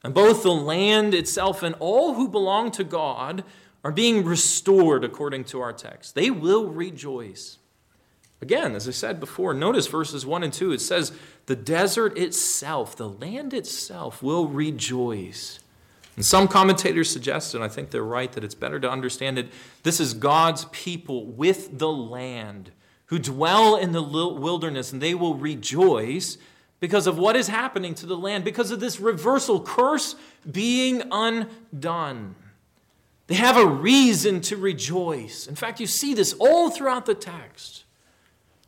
And 0.02 0.14
both 0.14 0.42
the 0.42 0.52
land 0.52 1.14
itself 1.14 1.62
and 1.62 1.74
all 1.78 2.14
who 2.14 2.28
belong 2.28 2.70
to 2.72 2.84
God 2.84 3.44
are 3.84 3.92
being 3.92 4.24
restored 4.24 5.04
according 5.04 5.44
to 5.44 5.60
our 5.60 5.72
text. 5.72 6.14
They 6.14 6.30
will 6.30 6.68
rejoice. 6.68 7.58
Again, 8.42 8.74
as 8.74 8.88
I 8.88 8.92
said 8.92 9.20
before, 9.20 9.52
notice 9.52 9.86
verses 9.86 10.24
1 10.24 10.42
and 10.42 10.52
2. 10.52 10.72
It 10.72 10.80
says, 10.80 11.12
The 11.46 11.56
desert 11.56 12.16
itself, 12.16 12.96
the 12.96 13.08
land 13.08 13.52
itself, 13.52 14.22
will 14.22 14.48
rejoice. 14.48 15.60
And 16.16 16.24
some 16.24 16.48
commentators 16.48 17.10
suggest, 17.10 17.54
and 17.54 17.62
I 17.62 17.68
think 17.68 17.90
they're 17.90 18.02
right, 18.02 18.32
that 18.32 18.44
it's 18.44 18.54
better 18.54 18.80
to 18.80 18.90
understand 18.90 19.38
it 19.38 19.48
this 19.82 20.00
is 20.00 20.14
God's 20.14 20.66
people 20.66 21.26
with 21.26 21.78
the 21.78 21.90
land 21.90 22.72
who 23.06 23.18
dwell 23.18 23.76
in 23.76 23.92
the 23.92 24.02
wilderness, 24.02 24.92
and 24.92 25.02
they 25.02 25.14
will 25.14 25.34
rejoice 25.34 26.38
because 26.80 27.06
of 27.06 27.18
what 27.18 27.36
is 27.36 27.48
happening 27.48 27.94
to 27.94 28.06
the 28.06 28.16
land, 28.16 28.42
because 28.42 28.70
of 28.70 28.80
this 28.80 28.98
reversal, 28.98 29.60
curse 29.60 30.16
being 30.50 31.02
undone. 31.12 32.34
They 33.26 33.34
have 33.36 33.56
a 33.56 33.66
reason 33.66 34.40
to 34.42 34.56
rejoice. 34.56 35.46
In 35.46 35.54
fact, 35.54 35.78
you 35.78 35.86
see 35.86 36.14
this 36.14 36.32
all 36.32 36.70
throughout 36.70 37.06
the 37.06 37.14
text. 37.14 37.84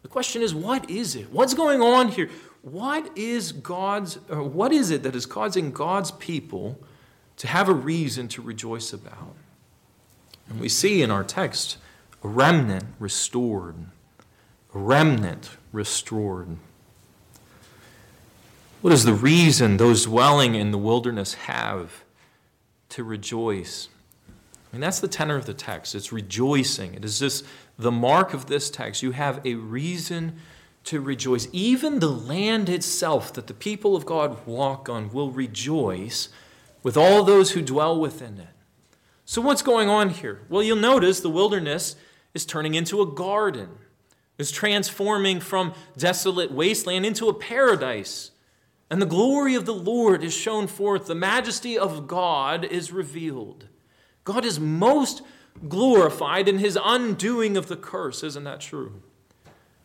The 0.02 0.09
question 0.09 0.42
is, 0.42 0.54
what 0.54 0.88
is 0.88 1.16
it? 1.16 1.33
What's 1.33 1.54
going 1.54 1.81
on 1.81 2.09
here? 2.09 2.28
What 2.61 3.16
is 3.16 3.50
God's, 3.50 4.16
what 4.28 4.73
is 4.73 4.90
it 4.90 5.02
that 5.02 5.16
is 5.16 5.26
causing 5.26 5.73
God's 5.73 6.12
people 6.12 6.78
to 7.38 7.49
have 7.49 7.69
a 7.69 7.75
reason 7.75 8.28
to 8.28 8.42
rejoice 8.42 8.92
about? 8.92 9.35
And 10.49 10.61
we 10.61 10.69
see 10.69 11.02
in 11.02 11.11
our 11.11 11.25
text 11.25 11.78
a 12.23 12.28
remnant 12.28 12.85
restored. 13.00 13.75
A 14.75 14.78
remnant 14.78 15.50
restored. 15.73 16.57
What 18.82 18.92
is 18.92 19.04
the 19.04 19.14
reason 19.14 19.76
those 19.76 20.06
dwelling 20.06 20.56
in 20.56 20.72
the 20.72 20.78
wilderness 20.78 21.34
have 21.34 22.02
to 22.88 23.04
rejoice? 23.04 23.88
I 24.26 24.32
mean, 24.72 24.80
that's 24.80 24.98
the 24.98 25.06
tenor 25.06 25.36
of 25.36 25.46
the 25.46 25.54
text. 25.54 25.94
It's 25.94 26.10
rejoicing. 26.10 26.94
It 26.94 27.04
is 27.04 27.20
just 27.20 27.44
the 27.78 27.92
mark 27.92 28.34
of 28.34 28.46
this 28.46 28.70
text. 28.70 29.00
You 29.00 29.12
have 29.12 29.40
a 29.46 29.54
reason 29.54 30.34
to 30.82 31.00
rejoice. 31.00 31.46
Even 31.52 32.00
the 32.00 32.10
land 32.10 32.68
itself 32.68 33.32
that 33.34 33.46
the 33.46 33.54
people 33.54 33.94
of 33.94 34.04
God 34.04 34.44
walk 34.48 34.88
on 34.88 35.12
will 35.12 35.30
rejoice 35.30 36.28
with 36.82 36.96
all 36.96 37.22
those 37.22 37.52
who 37.52 37.62
dwell 37.62 38.00
within 38.00 38.36
it. 38.38 38.48
So, 39.24 39.40
what's 39.40 39.62
going 39.62 39.88
on 39.88 40.10
here? 40.10 40.40
Well, 40.48 40.64
you'll 40.64 40.76
notice 40.76 41.20
the 41.20 41.30
wilderness 41.30 41.94
is 42.34 42.44
turning 42.44 42.74
into 42.74 43.00
a 43.00 43.06
garden, 43.06 43.68
is 44.38 44.50
transforming 44.50 45.38
from 45.38 45.72
desolate 45.96 46.50
wasteland 46.50 47.06
into 47.06 47.28
a 47.28 47.34
paradise 47.34 48.31
and 48.92 49.00
the 49.00 49.06
glory 49.06 49.54
of 49.54 49.64
the 49.64 49.72
Lord 49.72 50.22
is 50.22 50.34
shown 50.34 50.66
forth. 50.66 51.06
The 51.06 51.14
majesty 51.14 51.78
of 51.78 52.06
God 52.06 52.62
is 52.62 52.92
revealed. 52.92 53.68
God 54.22 54.44
is 54.44 54.61
most 54.61 55.22
glorified 55.66 56.46
in 56.46 56.58
his 56.58 56.76
undoing 56.84 57.56
of 57.56 57.68
the 57.68 57.76
curse. 57.76 58.22
Isn't 58.22 58.44
that 58.44 58.61
true? 58.61 59.00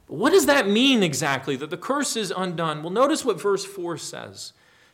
But 0.07 0.15
what 0.15 0.31
does 0.31 0.45
that 0.47 0.67
mean 0.67 1.03
exactly, 1.03 1.55
that 1.55 1.69
the 1.69 1.77
curse 1.77 2.17
is 2.17 2.33
undone? 2.35 2.83
Well, 2.83 2.91
notice 2.91 3.23
what 3.23 3.41
verse 3.41 3.63
4 3.63 3.97
says 3.97 4.51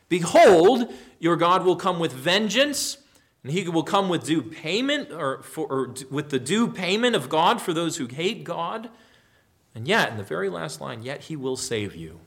Behold, 0.08 0.94
your 1.18 1.34
God 1.34 1.64
will 1.64 1.74
come 1.74 1.98
with 1.98 2.12
vengeance, 2.12 2.98
and 3.42 3.50
he 3.50 3.68
will 3.68 3.82
come 3.82 4.08
with 4.08 4.26
due 4.26 4.42
payment, 4.42 5.10
or, 5.10 5.42
for, 5.42 5.66
or 5.66 5.94
with 6.08 6.30
the 6.30 6.38
due 6.38 6.68
payment 6.68 7.16
of 7.16 7.28
God 7.28 7.60
for 7.60 7.72
those 7.72 7.96
who 7.96 8.06
hate 8.06 8.44
God. 8.44 8.90
And 9.74 9.88
yet, 9.88 10.12
in 10.12 10.18
the 10.18 10.22
very 10.22 10.48
last 10.48 10.80
line, 10.80 11.02
yet 11.02 11.22
he 11.22 11.34
will 11.34 11.56
save 11.56 11.96
you. 11.96 12.20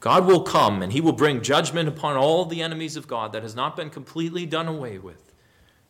God 0.00 0.26
will 0.26 0.42
come 0.42 0.82
and 0.82 0.92
he 0.92 1.00
will 1.00 1.12
bring 1.12 1.42
judgment 1.42 1.88
upon 1.88 2.16
all 2.16 2.44
the 2.44 2.62
enemies 2.62 2.96
of 2.96 3.08
God 3.08 3.32
that 3.32 3.42
has 3.42 3.54
not 3.54 3.76
been 3.76 3.90
completely 3.90 4.46
done 4.46 4.68
away 4.68 4.98
with. 4.98 5.32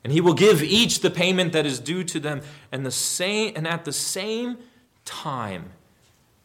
And 0.04 0.12
he 0.12 0.20
will 0.20 0.34
give 0.34 0.62
each 0.62 1.00
the 1.00 1.10
payment 1.10 1.52
that 1.52 1.66
is 1.66 1.80
due 1.80 2.04
to 2.04 2.20
them. 2.20 2.42
And, 2.70 2.86
the 2.86 2.92
same, 2.92 3.54
and 3.56 3.66
at 3.66 3.84
the 3.84 3.92
same 3.92 4.58
time, 5.04 5.72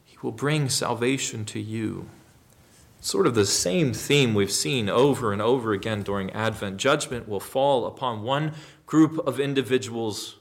he 0.04 0.18
will 0.24 0.32
bring 0.32 0.68
salvation 0.68 1.46
to 1.46 1.60
you. 1.60 2.08
Sort 3.02 3.28
of 3.28 3.36
the 3.36 3.46
same 3.46 3.94
theme 3.94 4.34
we've 4.34 4.52
seen 4.52 4.90
over 4.90 5.32
and 5.32 5.42
over 5.42 5.74
again 5.74 6.02
during 6.02 6.32
Advent. 6.32 6.78
Judgment 6.78 7.28
will 7.28 7.40
fall 7.40 7.86
upon 7.86 8.24
one 8.24 8.54
group 8.88 9.20
of 9.28 9.40
individuals 9.40 10.38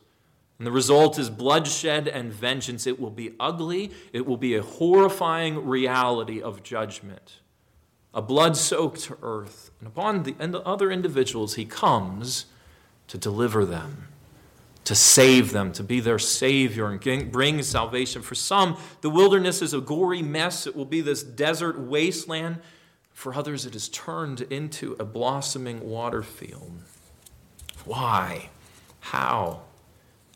and 0.61 0.67
the 0.67 0.73
result 0.73 1.19
is 1.19 1.31
bloodshed 1.31 2.07
and 2.07 2.31
vengeance. 2.31 2.87
It 2.87 3.01
will 3.01 3.09
be 3.09 3.33
ugly. 3.41 3.93
It 4.13 4.27
will 4.27 4.37
be 4.37 4.57
a 4.57 4.63
horrifying 4.63 5.67
reality 5.67 6.43
of 6.43 6.63
judgment, 6.63 7.41
a 8.13 8.21
blood 8.21 8.59
soaked 8.59 9.11
earth. 9.23 9.71
And 9.79 9.89
upon 9.89 10.25
the, 10.25 10.35
and 10.39 10.53
the 10.53 10.61
other 10.61 10.91
individuals, 10.91 11.55
he 11.55 11.65
comes 11.65 12.45
to 13.09 13.17
deliver 13.17 13.65
them, 13.65 14.09
to 14.85 14.95
save 14.95 15.53
them, 15.53 15.73
to 15.73 15.83
be 15.83 15.99
their 15.99 16.19
Savior 16.19 16.89
and 16.89 17.33
bring 17.33 17.63
salvation. 17.63 18.21
For 18.21 18.35
some, 18.35 18.77
the 19.01 19.09
wilderness 19.09 19.63
is 19.63 19.73
a 19.73 19.81
gory 19.81 20.21
mess. 20.21 20.67
It 20.67 20.77
will 20.77 20.85
be 20.85 21.01
this 21.01 21.23
desert 21.23 21.81
wasteland. 21.81 22.59
For 23.15 23.35
others, 23.35 23.65
it 23.65 23.75
is 23.75 23.89
turned 23.89 24.43
into 24.43 24.95
a 25.01 25.07
blossoming 25.07 25.89
water 25.89 26.23
field. 26.23 26.83
Why? 27.87 28.51
How? 29.01 29.63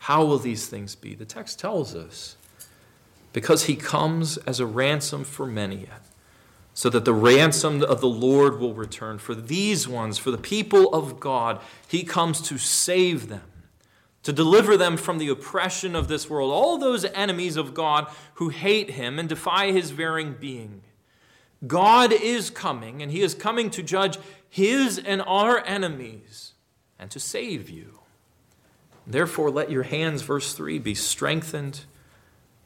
How 0.05 0.23
will 0.23 0.37
these 0.37 0.67
things 0.67 0.93
be? 0.93 1.15
The 1.15 1.25
text 1.25 1.57
tells 1.57 1.95
us 1.95 2.37
because 3.33 3.63
he 3.63 3.75
comes 3.75 4.37
as 4.37 4.59
a 4.59 4.65
ransom 4.67 5.23
for 5.23 5.47
many, 5.47 5.87
so 6.75 6.91
that 6.91 7.05
the 7.05 7.13
ransom 7.13 7.81
of 7.81 8.01
the 8.01 8.07
Lord 8.07 8.59
will 8.59 8.75
return. 8.75 9.17
For 9.17 9.33
these 9.33 9.87
ones, 9.87 10.19
for 10.19 10.29
the 10.29 10.37
people 10.37 10.93
of 10.93 11.19
God, 11.19 11.59
he 11.87 12.03
comes 12.03 12.39
to 12.41 12.59
save 12.59 13.29
them, 13.29 13.51
to 14.21 14.31
deliver 14.31 14.77
them 14.77 14.95
from 14.95 15.17
the 15.17 15.29
oppression 15.29 15.95
of 15.95 16.07
this 16.07 16.29
world, 16.29 16.51
all 16.51 16.77
those 16.77 17.05
enemies 17.05 17.57
of 17.57 17.73
God 17.73 18.07
who 18.35 18.49
hate 18.49 18.91
him 18.91 19.17
and 19.17 19.27
defy 19.27 19.71
his 19.71 19.89
very 19.89 20.25
being. 20.25 20.83
God 21.65 22.13
is 22.13 22.51
coming, 22.51 23.01
and 23.01 23.11
he 23.11 23.21
is 23.21 23.33
coming 23.33 23.71
to 23.71 23.81
judge 23.81 24.19
his 24.47 24.99
and 24.99 25.23
our 25.23 25.65
enemies 25.65 26.53
and 26.99 27.09
to 27.09 27.19
save 27.19 27.71
you. 27.71 28.01
Therefore, 29.07 29.51
let 29.51 29.69
your 29.71 29.83
hands, 29.83 30.21
verse 30.21 30.53
3, 30.53 30.79
be 30.79 30.95
strengthened 30.95 31.85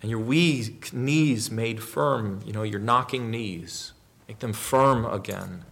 and 0.02 0.10
your 0.10 0.20
weak 0.20 0.94
knees 0.94 1.52
made 1.52 1.84
firm. 1.84 2.42
You 2.46 2.54
know, 2.54 2.64
your 2.64 2.80
knocking 2.80 3.30
knees, 3.30 3.94
make 4.28 4.40
them 4.40 4.54
firm 4.54 5.06
again. 5.06 5.66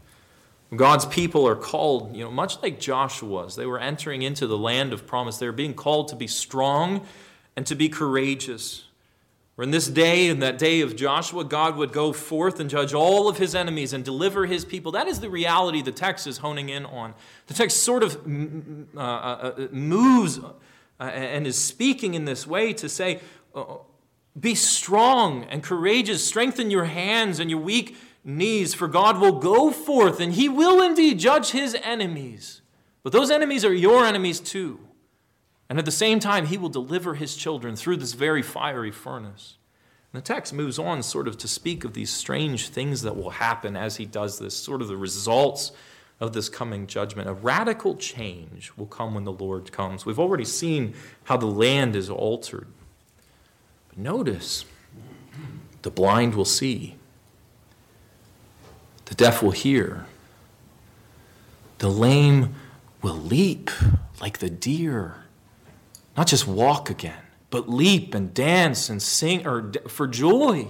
God's 0.76 1.06
people 1.06 1.48
are 1.48 1.56
called, 1.56 2.14
you 2.14 2.26
know, 2.26 2.32
much 2.32 2.62
like 2.62 2.80
Joshua's. 2.80 3.56
They 3.56 3.66
were 3.66 3.80
entering 3.80 4.22
into 4.22 4.48
the 4.48 4.58
land 4.58 4.92
of 4.92 5.08
promise. 5.08 5.38
They 5.38 5.46
were 5.46 5.54
being 5.54 5.74
called 5.74 6.10
to 6.10 6.16
be 6.16 6.28
strong 6.28 7.06
and 7.56 7.66
to 7.68 7.76
be 7.76 7.88
courageous. 7.88 8.84
For 9.58 9.64
in 9.64 9.72
this 9.72 9.88
day, 9.88 10.28
in 10.28 10.38
that 10.42 10.60
day 10.60 10.82
of 10.82 10.96
Joshua, 10.96 11.44
God 11.44 11.78
would 11.78 11.92
go 11.92 12.14
forth 12.14 12.60
and 12.60 12.70
judge 12.70 12.94
all 12.94 13.28
of 13.28 13.40
his 13.40 13.56
enemies 13.56 13.92
and 13.92 14.06
deliver 14.06 14.46
his 14.46 14.64
people. 14.64 14.92
That 14.92 15.08
is 15.08 15.20
the 15.20 15.32
reality 15.32 15.82
the 15.82 15.92
text 15.92 16.28
is 16.28 16.38
honing 16.38 16.70
in 16.70 16.86
on. 16.86 17.16
The 17.48 17.56
text 17.56 17.82
sort 17.82 18.04
of 18.04 18.18
uh, 18.96 19.00
uh, 19.00 19.02
uh, 19.02 19.68
moves 19.72 20.40
and 21.00 21.48
is 21.48 21.60
speaking 21.60 22.14
in 22.14 22.26
this 22.26 22.46
way 22.46 22.72
to 22.74 22.88
say, 22.88 23.20
be 24.40 24.54
strong 24.54 25.46
and 25.46 25.64
courageous, 25.64 26.24
strengthen 26.24 26.70
your 26.70 26.86
hands 26.86 27.40
and 27.40 27.50
your 27.50 27.60
weak 27.60 27.98
knees, 28.24 28.76
for 28.76 28.88
God 28.88 29.20
will 29.20 29.40
go 29.40 29.72
forth 29.72 30.20
and 30.20 30.34
he 30.34 30.48
will 30.48 30.84
indeed 30.84 31.18
judge 31.18 31.50
his 31.50 31.76
enemies. 31.82 32.62
But 33.02 33.12
those 33.12 33.32
enemies 33.32 33.66
are 33.66 33.74
your 33.74 34.06
enemies 34.06 34.40
too. 34.40 34.87
And 35.70 35.78
at 35.80 35.86
the 35.86 35.92
same 35.92 36.20
time, 36.20 36.46
he 36.46 36.58
will 36.58 36.70
deliver 36.70 37.16
his 37.16 37.36
children 37.36 37.76
through 37.76 37.98
this 37.98 38.14
very 38.14 38.42
fiery 38.42 38.92
furnace. 38.92 39.58
And 40.14 40.22
the 40.22 40.26
text 40.26 40.54
moves 40.54 40.80
on 40.80 41.04
sort 41.04 41.28
of 41.28 41.38
to 41.40 41.48
speak 41.48 41.84
of 41.84 41.94
these 41.94 42.10
strange 42.10 42.70
things 42.70 43.02
that 43.02 43.18
will 43.18 43.32
happen 43.32 43.76
as 43.76 43.98
he 43.98 44.06
does 44.06 44.40
this, 44.40 44.56
sort 44.56 44.82
of 44.82 44.88
the 44.88 44.96
results 44.96 45.74
of 46.20 46.34
this 46.34 46.48
coming 46.48 46.88
judgment. 46.88 47.30
A 47.30 47.34
radical 47.34 47.96
change 47.96 48.72
will 48.78 48.86
come 48.86 49.14
when 49.14 49.26
the 49.26 49.32
Lord 49.32 49.72
comes. 49.72 50.06
We've 50.06 50.20
already 50.20 50.46
seen 50.46 50.94
how 51.26 51.38
the 51.38 51.46
land 51.46 51.96
is 51.96 52.10
altered. 52.10 52.68
But 53.90 53.98
notice 53.98 54.66
the 55.82 55.92
blind 55.92 56.36
will 56.36 56.46
see, 56.46 56.96
the 59.06 59.16
deaf 59.16 59.44
will 59.44 59.52
hear, 59.52 60.06
the 61.78 61.90
lame 61.90 62.56
will 63.02 63.16
leap 63.16 63.70
like 64.20 64.40
the 64.40 64.50
deer 64.50 65.27
not 66.18 66.28
just 66.28 66.48
walk 66.48 66.90
again, 66.90 67.22
but 67.52 67.70
leap 67.70 68.16
and 68.16 68.34
dance 68.34 68.90
and 68.90 69.02
sing 69.02 69.46
or 69.46 69.72
for 69.88 70.08
joy. 70.08 70.68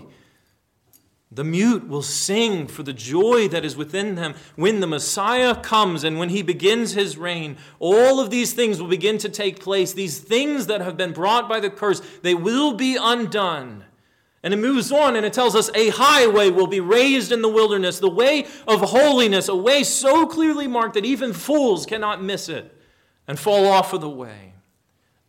The 1.31 1.43
mute 1.43 1.87
will 1.87 2.03
sing 2.03 2.67
for 2.67 2.83
the 2.83 2.93
joy 2.93 3.47
that 3.49 3.65
is 3.65 3.75
within 3.75 4.15
them 4.15 4.35
when 4.55 4.79
the 4.79 4.87
Messiah 4.87 5.55
comes 5.55 6.03
and 6.03 6.19
when 6.19 6.29
he 6.29 6.41
begins 6.41 6.93
his 6.93 7.17
reign. 7.17 7.57
All 7.79 8.19
of 8.19 8.29
these 8.29 8.53
things 8.53 8.81
will 8.81 8.89
begin 8.89 9.17
to 9.19 9.29
take 9.29 9.59
place. 9.59 9.93
These 9.93 10.19
things 10.19 10.67
that 10.67 10.81
have 10.81 10.95
been 10.95 11.11
brought 11.11 11.49
by 11.49 11.59
the 11.59 11.69
curse, 11.69 12.01
they 12.21 12.33
will 12.33 12.73
be 12.73 12.97
undone. 12.99 13.83
And 14.43 14.53
it 14.53 14.57
moves 14.57 14.91
on 14.91 15.15
and 15.15 15.25
it 15.25 15.33
tells 15.33 15.55
us 15.55 15.69
a 15.75 15.89
highway 15.89 16.49
will 16.49 16.67
be 16.67 16.79
raised 16.79 17.31
in 17.31 17.41
the 17.41 17.49
wilderness, 17.49 17.99
the 17.99 18.09
way 18.09 18.45
of 18.67 18.81
holiness, 18.81 19.49
a 19.49 19.55
way 19.55 19.83
so 19.83 20.25
clearly 20.27 20.67
marked 20.67 20.93
that 20.93 21.05
even 21.05 21.33
fools 21.33 21.85
cannot 21.85 22.23
miss 22.23 22.47
it 22.47 22.73
and 23.27 23.37
fall 23.37 23.65
off 23.67 23.91
of 23.91 23.99
the 23.99 24.09
way. 24.09 24.53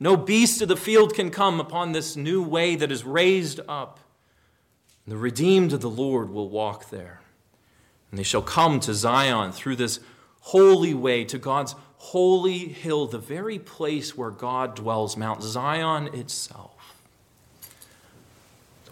No 0.00 0.16
beast 0.16 0.62
of 0.62 0.68
the 0.68 0.76
field 0.76 1.14
can 1.14 1.30
come 1.30 1.58
upon 1.58 1.92
this 1.92 2.16
new 2.16 2.42
way 2.42 2.76
that 2.76 2.92
is 2.92 3.04
raised 3.04 3.60
up. 3.68 4.00
The 5.06 5.16
redeemed 5.16 5.72
of 5.72 5.80
the 5.80 5.90
Lord 5.90 6.30
will 6.30 6.48
walk 6.48 6.90
there. 6.90 7.20
And 8.10 8.18
they 8.18 8.24
shall 8.24 8.42
come 8.42 8.80
to 8.80 8.94
Zion 8.94 9.52
through 9.52 9.76
this 9.76 10.00
holy 10.40 10.94
way, 10.94 11.24
to 11.24 11.38
God's 11.38 11.74
holy 11.96 12.58
hill, 12.58 13.06
the 13.06 13.18
very 13.18 13.58
place 13.58 14.16
where 14.16 14.30
God 14.30 14.76
dwells, 14.76 15.16
Mount 15.16 15.42
Zion 15.42 16.14
itself. 16.14 17.02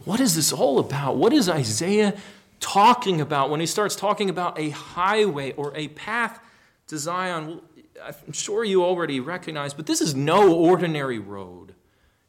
What 0.05 0.21
is 0.21 0.35
this 0.35 0.53
all 0.53 0.79
about? 0.79 1.17
What 1.17 1.33
is 1.33 1.49
Isaiah 1.49 2.17
talking 2.61 3.21
about 3.21 3.51
when 3.51 3.61
he 3.61 3.67
starts 3.67 3.97
talking 3.97 4.31
about 4.31 4.59
a 4.59 4.71
highway 4.71 5.53
or 5.53 5.73
a 5.77 5.89
path 5.89 6.41
to 6.89 6.99
Zion? 6.99 7.61
I'm 8.05 8.33
sure 8.33 8.65
you 8.65 8.85
already 8.85 9.21
recognize, 9.21 9.75
but 9.75 9.87
this 9.87 10.01
is 10.01 10.15
no 10.15 10.55
ordinary 10.55 11.19
road. 11.19 11.75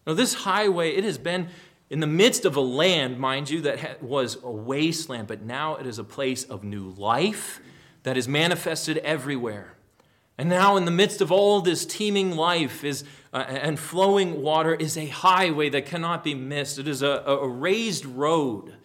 Now, 0.06 0.14
this 0.14 0.34
highway, 0.34 0.92
it 0.92 1.04
has 1.04 1.18
been 1.18 1.50
in 1.90 2.00
the 2.00 2.08
midst 2.08 2.46
of 2.46 2.56
a 2.56 2.62
land, 2.62 3.20
mind 3.20 3.50
you, 3.50 3.62
that 3.62 4.02
was 4.02 4.38
a 4.44 4.52
wasteland, 4.52 5.28
but 5.28 5.42
now 5.42 5.76
it 5.76 5.86
is 5.86 6.00
a 6.00 6.04
place 6.04 6.44
of 6.44 6.64
new 6.64 6.90
life 6.92 7.60
that 8.04 8.18
is 8.18 8.28
manifested 8.28 8.98
everywhere. 9.00 9.74
And 10.38 10.50
now, 10.50 10.78
in 10.78 10.86
the 10.86 10.92
midst 10.92 11.20
of 11.20 11.32
all 11.32 11.62
this 11.62 11.86
teeming 11.86 12.36
life 12.36 12.84
is, 12.84 13.04
uh, 13.34 13.38
and 13.38 13.80
flowing 13.80 14.42
water, 14.42 14.74
is 14.74 14.98
a 14.98 15.08
highway 15.08 15.70
that 15.70 15.86
cannot 15.86 16.24
be 16.24 16.36
missed. 16.36 16.78
It 16.78 16.88
is 16.88 17.02
a, 17.02 17.24
a 17.26 17.48
raised 17.48 18.06
road 18.06 18.77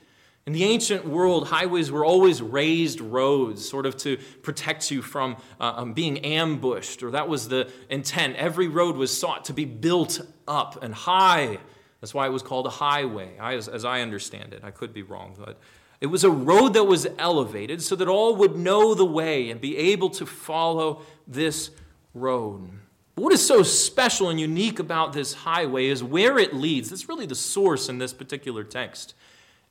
in 0.47 0.53
the 0.53 0.65
ancient 0.65 1.07
world, 1.07 1.49
highways 1.49 1.93
were 1.93 2.05
always 2.05 2.43
raised 2.43 3.01
roads, 3.01 3.69
sort 3.69 3.87
of 3.87 3.97
to 3.99 4.19
protect 4.43 4.91
you 4.91 5.01
from 5.01 5.37
uh, 5.61 5.75
um, 5.77 5.93
being 5.93 6.19
ambushed, 6.19 7.03
or 7.05 7.13
that 7.13 7.29
was 7.29 7.49
the 7.49 7.71
intent. 7.89 8.35
Every 8.37 8.67
road 8.67 8.97
was 8.97 9.17
sought 9.17 9.45
to 9.47 9.53
be 9.53 9.65
built 9.65 10.21
up 10.49 10.83
and 10.83 10.93
high. 10.93 11.59
That's 12.01 12.13
why 12.13 12.27
it 12.27 12.31
was 12.31 12.43
called 12.43 12.67
a 12.67 12.71
highway, 12.71 13.37
as, 13.41 13.69
as 13.69 13.85
I 13.85 14.01
understand 14.01 14.53
it. 14.53 14.63
I 14.65 14.73
could 14.73 14.93
be 14.93 15.03
wrong, 15.03 15.37
but 15.39 15.61
it 16.01 16.07
was 16.07 16.25
a 16.25 16.31
road 16.31 16.75
that 16.75 16.85
was 16.85 17.07
elevated 17.19 17.81
so 17.81 17.95
that 17.95 18.09
all 18.09 18.35
would 18.35 18.57
know 18.57 18.95
the 18.95 19.05
way 19.05 19.51
and 19.51 19.61
be 19.61 19.77
able 19.77 20.11
to 20.11 20.27
follow 20.27 21.03
this 21.29 21.71
road. 22.15 22.69
But 23.15 23.23
what 23.23 23.33
is 23.33 23.47
so 23.47 23.63
special 23.63 24.29
and 24.29 24.41
unique 24.41 24.81
about 24.81 25.13
this 25.13 25.33
highway 25.35 25.87
is 25.87 26.03
where 26.03 26.37
it 26.39 26.53
leads. 26.53 26.91
That's 26.91 27.09
really 27.09 27.27
the 27.27 27.37
source 27.37 27.89
in 27.89 27.99
this 27.99 28.13
particular 28.13 28.65
text. 28.65 29.15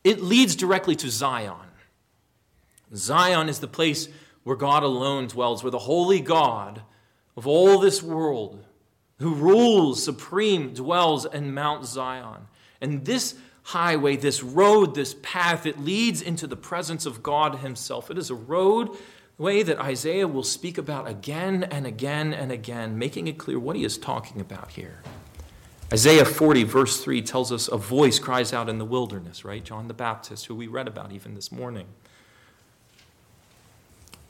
It 0.03 0.21
leads 0.21 0.55
directly 0.55 0.95
to 0.97 1.09
Zion. 1.09 1.55
Zion 2.93 3.49
is 3.49 3.59
the 3.59 3.67
place 3.67 4.07
where 4.43 4.55
God 4.55 4.83
alone 4.83 5.27
dwells, 5.27 5.63
where 5.63 5.71
the 5.71 5.79
holy 5.79 6.19
God 6.19 6.81
of 7.37 7.47
all 7.47 7.79
this 7.79 8.01
world, 8.01 8.63
who 9.19 9.33
rules 9.35 10.03
supreme, 10.03 10.73
dwells 10.73 11.25
in 11.25 11.53
Mount 11.53 11.85
Zion. 11.85 12.47
And 12.81 13.05
this 13.05 13.35
highway, 13.63 14.17
this 14.17 14.41
road, 14.41 14.95
this 14.95 15.15
path, 15.21 15.65
it 15.65 15.79
leads 15.79 16.21
into 16.21 16.47
the 16.47 16.57
presence 16.57 17.05
of 17.05 17.21
God 17.21 17.59
Himself. 17.59 18.09
It 18.09 18.17
is 18.17 18.29
a 18.29 18.35
road 18.35 18.97
way 19.37 19.63
that 19.63 19.79
Isaiah 19.79 20.27
will 20.27 20.43
speak 20.43 20.77
about 20.77 21.07
again 21.07 21.63
and 21.63 21.87
again 21.87 22.33
and 22.33 22.51
again, 22.51 22.97
making 22.97 23.27
it 23.27 23.37
clear 23.37 23.59
what 23.59 23.75
he 23.75 23.83
is 23.83 23.97
talking 23.97 24.39
about 24.39 24.71
here. 24.71 25.01
Isaiah 25.93 26.23
40, 26.23 26.63
verse 26.63 27.03
3 27.03 27.21
tells 27.21 27.51
us 27.51 27.67
a 27.67 27.75
voice 27.75 28.17
cries 28.17 28.53
out 28.53 28.69
in 28.69 28.77
the 28.77 28.85
wilderness, 28.85 29.43
right? 29.43 29.63
John 29.63 29.89
the 29.89 29.93
Baptist, 29.93 30.45
who 30.45 30.55
we 30.55 30.67
read 30.67 30.87
about 30.87 31.11
even 31.11 31.35
this 31.35 31.51
morning. 31.51 31.87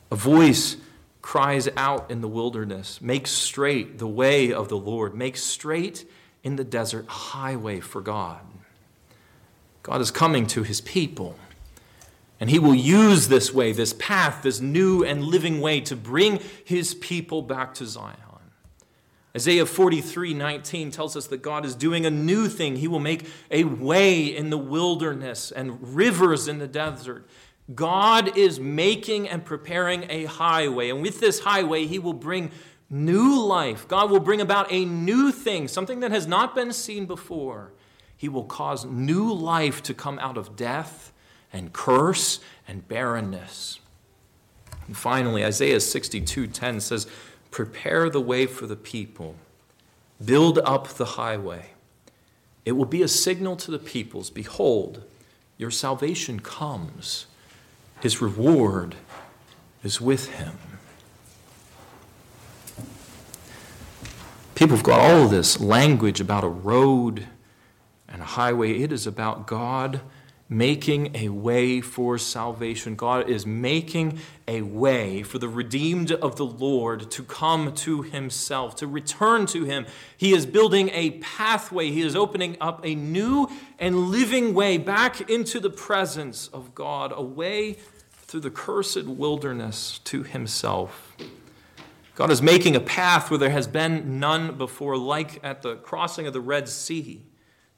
A 0.09 0.15
voice 0.15 0.77
cries 1.21 1.69
out 1.77 2.09
in 2.09 2.21
the 2.21 2.27
wilderness, 2.27 2.99
Make 2.99 3.27
straight 3.27 3.99
the 3.99 4.07
way 4.07 4.51
of 4.51 4.69
the 4.69 4.77
Lord, 4.77 5.13
make 5.13 5.37
straight 5.37 6.09
in 6.43 6.55
the 6.55 6.63
desert 6.63 7.05
a 7.07 7.11
highway 7.11 7.79
for 7.79 8.01
God. 8.01 8.39
God 9.83 10.01
is 10.01 10.09
coming 10.09 10.47
to 10.47 10.63
his 10.63 10.81
people. 10.81 11.37
And 12.39 12.49
he 12.49 12.57
will 12.57 12.73
use 12.73 13.27
this 13.27 13.53
way, 13.53 13.71
this 13.71 13.93
path, 13.93 14.41
this 14.41 14.59
new 14.59 15.03
and 15.03 15.23
living 15.23 15.61
way 15.61 15.79
to 15.81 15.95
bring 15.95 16.39
his 16.65 16.95
people 16.95 17.43
back 17.43 17.75
to 17.75 17.85
Zion. 17.85 18.17
Isaiah 19.35 19.65
43 19.65 20.33
19 20.33 20.91
tells 20.91 21.15
us 21.15 21.27
that 21.27 21.41
God 21.41 21.65
is 21.65 21.75
doing 21.75 22.05
a 22.05 22.11
new 22.11 22.49
thing. 22.49 22.75
He 22.75 22.87
will 22.87 22.99
make 22.99 23.29
a 23.49 23.63
way 23.63 24.23
in 24.23 24.49
the 24.49 24.57
wilderness 24.57 25.51
and 25.51 25.95
rivers 25.95 26.47
in 26.47 26.59
the 26.59 26.67
desert. 26.67 27.27
God 27.73 28.37
is 28.37 28.59
making 28.59 29.29
and 29.29 29.45
preparing 29.45 30.05
a 30.09 30.25
highway. 30.25 30.89
And 30.89 31.01
with 31.01 31.19
this 31.19 31.39
highway, 31.39 31.85
He 31.85 31.99
will 31.99 32.13
bring 32.13 32.51
new 32.89 33.41
life. 33.41 33.87
God 33.87 34.11
will 34.11 34.19
bring 34.19 34.41
about 34.41 34.69
a 34.69 34.83
new 34.83 35.31
thing, 35.31 35.67
something 35.67 36.01
that 36.01 36.11
has 36.11 36.27
not 36.27 36.53
been 36.53 36.73
seen 36.73 37.05
before. 37.05 37.71
He 38.17 38.27
will 38.27 38.43
cause 38.43 38.85
new 38.85 39.33
life 39.33 39.81
to 39.83 39.93
come 39.93 40.19
out 40.19 40.37
of 40.37 40.55
death 40.55 41.13
and 41.53 41.71
curse 41.71 42.39
and 42.67 42.87
barrenness. 42.87 43.79
And 44.87 44.97
finally, 44.97 45.45
Isaiah 45.45 45.79
62 45.79 46.47
10 46.47 46.81
says, 46.81 47.07
Prepare 47.51 48.09
the 48.09 48.21
way 48.21 48.45
for 48.45 48.65
the 48.65 48.75
people, 48.75 49.35
build 50.23 50.57
up 50.59 50.87
the 50.87 51.05
highway. 51.05 51.71
It 52.65 52.73
will 52.73 52.85
be 52.85 53.03
a 53.03 53.07
signal 53.07 53.55
to 53.57 53.71
the 53.71 53.79
peoples 53.79 54.29
Behold, 54.29 55.03
your 55.57 55.71
salvation 55.71 56.39
comes, 56.39 57.27
his 58.01 58.21
reward 58.21 58.95
is 59.83 60.01
with 60.01 60.29
him. 60.29 60.57
People 64.55 64.75
have 64.75 64.85
got 64.85 64.99
all 64.99 65.27
this 65.27 65.59
language 65.59 66.21
about 66.21 66.43
a 66.43 66.47
road 66.47 67.27
and 68.07 68.21
a 68.21 68.25
highway. 68.25 68.79
It 68.79 68.91
is 68.91 69.07
about 69.07 69.47
God 69.47 70.01
making 70.51 71.15
a 71.15 71.29
way 71.29 71.79
for 71.79 72.17
salvation. 72.17 72.93
God 72.93 73.29
is 73.29 73.45
making 73.45 74.19
a 74.49 74.61
way 74.61 75.23
for 75.23 75.39
the 75.39 75.47
redeemed 75.47 76.11
of 76.11 76.35
the 76.35 76.45
Lord 76.45 77.09
to 77.11 77.23
come 77.23 77.73
to 77.75 78.01
himself, 78.01 78.75
to 78.75 78.85
return 78.85 79.45
to 79.45 79.63
him. 79.63 79.85
He 80.17 80.33
is 80.33 80.45
building 80.45 80.89
a 80.89 81.11
pathway, 81.11 81.89
he 81.89 82.01
is 82.01 82.17
opening 82.17 82.57
up 82.59 82.81
a 82.83 82.95
new 82.95 83.49
and 83.79 84.09
living 84.09 84.53
way 84.53 84.77
back 84.77 85.29
into 85.29 85.61
the 85.61 85.69
presence 85.69 86.49
of 86.49 86.75
God, 86.75 87.13
a 87.15 87.23
way 87.23 87.77
through 88.11 88.41
the 88.41 88.51
cursed 88.51 89.05
wilderness 89.05 89.99
to 90.03 90.23
himself. 90.23 91.15
God 92.15 92.29
is 92.29 92.41
making 92.41 92.75
a 92.75 92.81
path 92.81 93.31
where 93.31 93.37
there 93.37 93.51
has 93.51 93.67
been 93.67 94.19
none 94.19 94.57
before, 94.57 94.97
like 94.97 95.39
at 95.43 95.61
the 95.61 95.77
crossing 95.77 96.27
of 96.27 96.33
the 96.33 96.41
Red 96.41 96.67
Sea. 96.67 97.23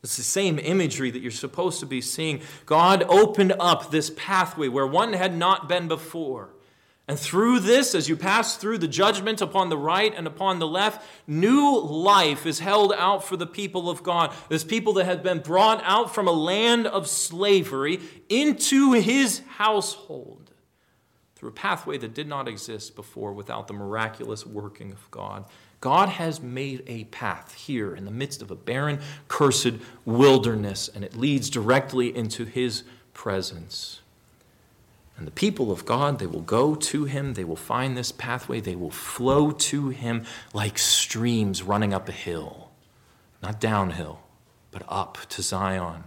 It's 0.03 0.17
the 0.17 0.23
same 0.23 0.59
imagery 0.59 1.11
that 1.11 1.21
you're 1.21 1.31
supposed 1.31 1.79
to 1.79 1.85
be 1.85 2.01
seeing. 2.01 2.41
God 2.65 3.03
opened 3.07 3.53
up 3.57 3.89
this 3.89 4.11
pathway 4.15 4.67
where 4.67 4.85
one 4.85 5.13
had 5.13 5.35
not 5.35 5.69
been 5.69 5.87
before. 5.87 6.49
And 7.07 7.19
through 7.19 7.59
this, 7.59 7.95
as 7.95 8.07
you 8.07 8.15
pass 8.15 8.55
through 8.55 8.77
the 8.77 8.87
judgment 8.87 9.41
upon 9.41 9.69
the 9.69 9.77
right 9.77 10.13
and 10.15 10.25
upon 10.25 10.59
the 10.59 10.67
left, 10.67 11.05
new 11.27 11.77
life 11.79 12.45
is 12.45 12.59
held 12.59 12.93
out 12.93 13.25
for 13.25 13.35
the 13.35 13.47
people 13.47 13.89
of 13.89 14.03
God. 14.03 14.33
This 14.47 14.63
people 14.63 14.93
that 14.93 15.05
had 15.05 15.23
been 15.23 15.39
brought 15.39 15.81
out 15.85 16.13
from 16.13 16.27
a 16.27 16.31
land 16.31 16.87
of 16.87 17.07
slavery 17.07 17.99
into 18.29 18.93
his 18.93 19.41
household 19.57 20.51
through 21.35 21.49
a 21.49 21.53
pathway 21.53 21.97
that 21.97 22.13
did 22.13 22.27
not 22.27 22.47
exist 22.47 22.95
before 22.95 23.33
without 23.33 23.67
the 23.67 23.73
miraculous 23.73 24.45
working 24.45 24.93
of 24.93 25.11
God. 25.11 25.45
God 25.83 26.07
has 26.07 26.39
made 26.41 26.81
a 26.87 27.03
path 27.03 27.55
here 27.55 27.93
in 27.93 28.05
the 28.05 28.11
midst 28.11 28.41
of 28.41 28.49
a 28.49 28.55
barren, 28.55 29.01
cursed 29.27 29.73
wilderness, 30.05 30.87
and 30.87 31.03
it 31.03 31.17
leads 31.17 31.49
directly 31.49 32.15
into 32.15 32.45
his 32.45 32.83
presence. 33.13 33.99
And 35.17 35.27
the 35.27 35.31
people 35.31 35.73
of 35.73 35.83
God, 35.83 36.19
they 36.19 36.25
will 36.25 36.39
go 36.39 36.73
to 36.73 37.03
him, 37.03 37.33
they 37.33 37.43
will 37.43 37.57
find 37.57 37.97
this 37.97 38.13
pathway, 38.13 38.61
they 38.61 38.77
will 38.77 38.91
flow 38.91 39.51
to 39.51 39.89
him 39.89 40.23
like 40.53 40.77
streams 40.77 41.61
running 41.61 41.93
up 41.93 42.07
a 42.07 42.13
hill. 42.13 42.69
Not 43.41 43.59
downhill, 43.59 44.21
but 44.71 44.83
up 44.87 45.17
to 45.31 45.41
Zion. 45.41 46.05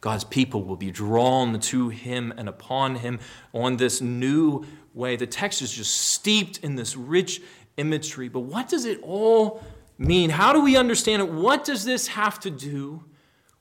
God's 0.00 0.24
people 0.24 0.64
will 0.64 0.74
be 0.74 0.90
drawn 0.90 1.60
to 1.60 1.88
him 1.90 2.34
and 2.36 2.48
upon 2.48 2.96
him 2.96 3.20
on 3.52 3.76
this 3.76 4.00
new 4.00 4.66
way. 4.92 5.14
The 5.14 5.28
text 5.28 5.62
is 5.62 5.72
just 5.72 5.94
steeped 5.94 6.58
in 6.58 6.74
this 6.74 6.96
rich 6.96 7.40
imagery. 7.76 8.28
But 8.28 8.40
what 8.40 8.68
does 8.68 8.84
it 8.84 9.00
all 9.02 9.62
mean? 9.98 10.30
How 10.30 10.52
do 10.52 10.62
we 10.62 10.76
understand 10.76 11.22
it? 11.22 11.28
What 11.30 11.64
does 11.64 11.84
this 11.84 12.08
have 12.08 12.40
to 12.40 12.50
do 12.50 13.04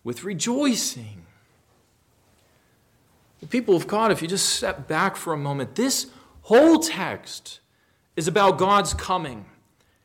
with 0.04 0.24
rejoicing? 0.24 1.26
The 3.40 3.48
people 3.48 3.76
of 3.76 3.88
God, 3.88 4.12
if 4.12 4.22
you 4.22 4.28
just 4.28 4.50
step 4.50 4.88
back 4.88 5.16
for 5.16 5.34
a 5.34 5.38
moment, 5.38 5.76
this 5.76 6.08
whole 6.44 6.80
text 6.80 7.60
is 8.16 8.28
about 8.28 8.58
God's 8.58 8.94
coming. 8.94 9.46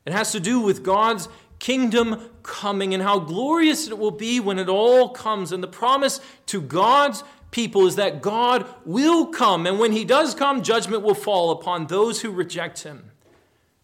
It 0.05 0.13
has 0.13 0.33
to 0.33 0.41
do 0.41 0.61
with 0.61 0.83
God's 0.83 1.29
kingdom 1.59 2.31
coming 2.43 2.95
and 2.95 3.03
how 3.03 3.19
glorious 3.19 3.89
it 3.89 3.99
will 3.99 4.11
be 4.11 4.41
when 4.41 4.59
it 4.59 4.69
all 4.69 5.11
comes. 5.11 5.53
And 5.53 5.63
the 5.63 5.69
promise 5.69 6.21
to 6.47 6.61
God's 6.61 7.23
people 7.51 7.87
is 7.87 7.97
that 7.97 8.23
God 8.23 8.67
will 8.85 9.27
come. 9.27 9.67
And 9.67 9.79
when 9.79 9.93
he 9.93 10.05
does 10.05 10.35
come, 10.35 10.63
judgment 10.63 11.03
will 11.03 11.15
fall 11.15 11.51
upon 11.51 11.87
those 11.87 12.23
who 12.23 12.31
reject 12.31 12.83
him. 12.83 13.11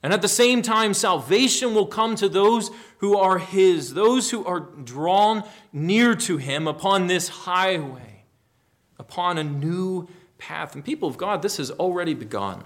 And 0.05 0.13
at 0.13 0.21
the 0.21 0.29
same 0.29 0.61
time, 0.61 0.93
salvation 0.93 1.75
will 1.75 1.87
come 1.87 2.15
to 2.17 2.29
those 2.29 2.71
who 2.99 3.17
are 3.17 3.39
His, 3.39 3.95
those 3.95 4.31
who 4.31 4.45
are 4.45 4.61
drawn 4.61 5.45
near 5.73 6.15
to 6.15 6.37
Him 6.37 6.69
upon 6.69 7.07
this 7.07 7.31
highway, 7.31 8.25
upon 8.99 9.39
a 9.39 9.45
new 9.45 10.07
path. 10.37 10.75
And 10.75 10.85
people 10.85 11.09
of 11.09 11.17
God, 11.17 11.41
this 11.41 11.57
has 11.57 11.71
already 11.71 12.13
begun. 12.13 12.63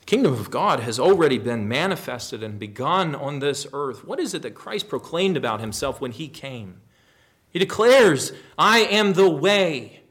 The 0.00 0.04
kingdom 0.04 0.34
of 0.34 0.50
God 0.50 0.80
has 0.80 1.00
already 1.00 1.38
been 1.38 1.66
manifested 1.66 2.42
and 2.42 2.58
begun 2.58 3.14
on 3.14 3.38
this 3.38 3.66
earth. 3.72 4.04
What 4.04 4.20
is 4.20 4.34
it 4.34 4.42
that 4.42 4.54
Christ 4.54 4.90
proclaimed 4.90 5.38
about 5.38 5.60
Himself 5.60 5.98
when 5.98 6.12
He 6.12 6.28
came? 6.28 6.82
He 7.48 7.58
declares, 7.58 8.32
I 8.58 8.80
am 8.80 9.14
the 9.14 9.30
way. 9.30 10.02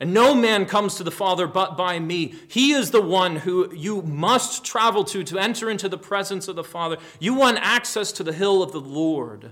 And 0.00 0.14
no 0.14 0.34
man 0.34 0.64
comes 0.66 0.94
to 0.96 1.04
the 1.04 1.10
Father 1.10 1.48
but 1.48 1.76
by 1.76 1.98
me. 1.98 2.34
He 2.46 2.72
is 2.72 2.92
the 2.92 3.02
one 3.02 3.36
who 3.36 3.74
you 3.74 4.02
must 4.02 4.64
travel 4.64 5.02
to 5.04 5.24
to 5.24 5.38
enter 5.38 5.68
into 5.68 5.88
the 5.88 5.98
presence 5.98 6.46
of 6.46 6.54
the 6.54 6.64
Father. 6.64 6.98
You 7.18 7.34
want 7.34 7.58
access 7.60 8.12
to 8.12 8.22
the 8.22 8.32
hill 8.32 8.62
of 8.62 8.70
the 8.70 8.80
Lord. 8.80 9.50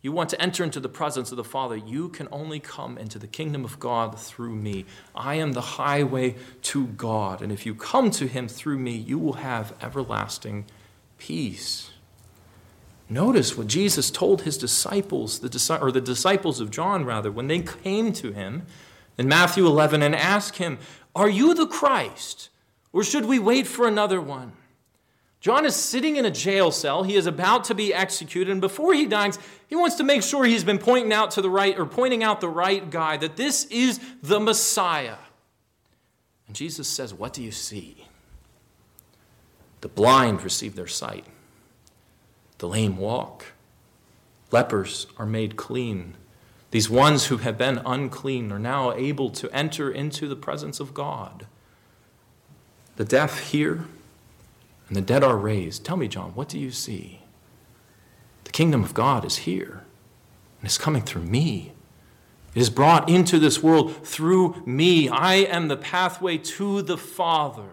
You 0.00 0.12
want 0.12 0.30
to 0.30 0.40
enter 0.40 0.62
into 0.62 0.80
the 0.80 0.88
presence 0.88 1.32
of 1.32 1.36
the 1.36 1.44
Father. 1.44 1.76
You 1.76 2.08
can 2.10 2.28
only 2.30 2.60
come 2.60 2.98
into 2.98 3.18
the 3.18 3.26
kingdom 3.26 3.64
of 3.64 3.80
God 3.80 4.18
through 4.18 4.54
me. 4.54 4.84
I 5.14 5.36
am 5.36 5.52
the 5.52 5.60
highway 5.60 6.36
to 6.62 6.86
God. 6.86 7.42
And 7.42 7.50
if 7.50 7.66
you 7.66 7.74
come 7.74 8.10
to 8.12 8.28
Him 8.28 8.46
through 8.46 8.78
me, 8.78 8.92
you 8.92 9.18
will 9.18 9.34
have 9.34 9.74
everlasting 9.82 10.66
peace. 11.18 11.90
Notice 13.08 13.56
what 13.56 13.66
Jesus 13.66 14.10
told 14.10 14.42
his 14.42 14.56
disciples, 14.56 15.40
the, 15.40 15.78
or 15.80 15.92
the 15.92 16.00
disciples 16.00 16.60
of 16.60 16.70
John, 16.70 17.04
rather, 17.04 17.30
when 17.30 17.48
they 17.48 17.60
came 17.60 18.12
to 18.14 18.32
him 18.32 18.66
in 19.18 19.28
Matthew 19.28 19.66
11 19.66 20.02
and 20.02 20.14
ask 20.14 20.56
him, 20.56 20.78
Are 21.14 21.28
you 21.28 21.54
the 21.54 21.66
Christ, 21.66 22.50
or 22.92 23.04
should 23.04 23.26
we 23.26 23.38
wait 23.38 23.66
for 23.66 23.86
another 23.86 24.20
one? 24.20 24.52
John 25.44 25.66
is 25.66 25.76
sitting 25.76 26.16
in 26.16 26.24
a 26.24 26.30
jail 26.30 26.70
cell. 26.70 27.02
He 27.02 27.16
is 27.16 27.26
about 27.26 27.64
to 27.64 27.74
be 27.74 27.92
executed, 27.92 28.50
and 28.50 28.62
before 28.62 28.94
he 28.94 29.04
dies, 29.04 29.38
he 29.66 29.76
wants 29.76 29.96
to 29.96 30.02
make 30.02 30.22
sure 30.22 30.44
he's 30.44 30.64
been 30.64 30.78
pointing 30.78 31.12
out 31.12 31.32
to 31.32 31.42
the 31.42 31.50
right 31.50 31.78
or 31.78 31.84
pointing 31.84 32.22
out 32.22 32.40
the 32.40 32.48
right 32.48 32.88
guy 32.88 33.18
that 33.18 33.36
this 33.36 33.66
is 33.66 34.00
the 34.22 34.40
Messiah. 34.40 35.16
And 36.46 36.56
Jesus 36.56 36.88
says, 36.88 37.12
What 37.12 37.34
do 37.34 37.42
you 37.42 37.52
see? 37.52 38.06
The 39.82 39.88
blind 39.88 40.42
receive 40.42 40.76
their 40.76 40.86
sight, 40.86 41.26
the 42.56 42.68
lame 42.68 42.96
walk, 42.96 43.52
lepers 44.50 45.06
are 45.18 45.26
made 45.26 45.56
clean. 45.56 46.14
These 46.74 46.90
ones 46.90 47.26
who 47.26 47.36
have 47.36 47.56
been 47.56 47.80
unclean 47.86 48.50
are 48.50 48.58
now 48.58 48.90
able 48.94 49.30
to 49.30 49.48
enter 49.52 49.92
into 49.92 50.26
the 50.26 50.34
presence 50.34 50.80
of 50.80 50.92
God. 50.92 51.46
The 52.96 53.04
deaf 53.04 53.38
hear, 53.52 53.84
and 54.88 54.96
the 54.96 55.00
dead 55.00 55.22
are 55.22 55.36
raised. 55.36 55.84
Tell 55.84 55.96
me, 55.96 56.08
John, 56.08 56.32
what 56.32 56.48
do 56.48 56.58
you 56.58 56.72
see? 56.72 57.20
The 58.42 58.50
kingdom 58.50 58.82
of 58.82 58.92
God 58.92 59.24
is 59.24 59.36
here, 59.36 59.84
and 60.58 60.66
it's 60.66 60.76
coming 60.76 61.02
through 61.02 61.22
me. 61.22 61.74
It 62.56 62.60
is 62.60 62.70
brought 62.70 63.08
into 63.08 63.38
this 63.38 63.62
world 63.62 64.04
through 64.04 64.60
me. 64.66 65.08
I 65.08 65.34
am 65.34 65.68
the 65.68 65.76
pathway 65.76 66.38
to 66.38 66.82
the 66.82 66.98
Father. 66.98 67.70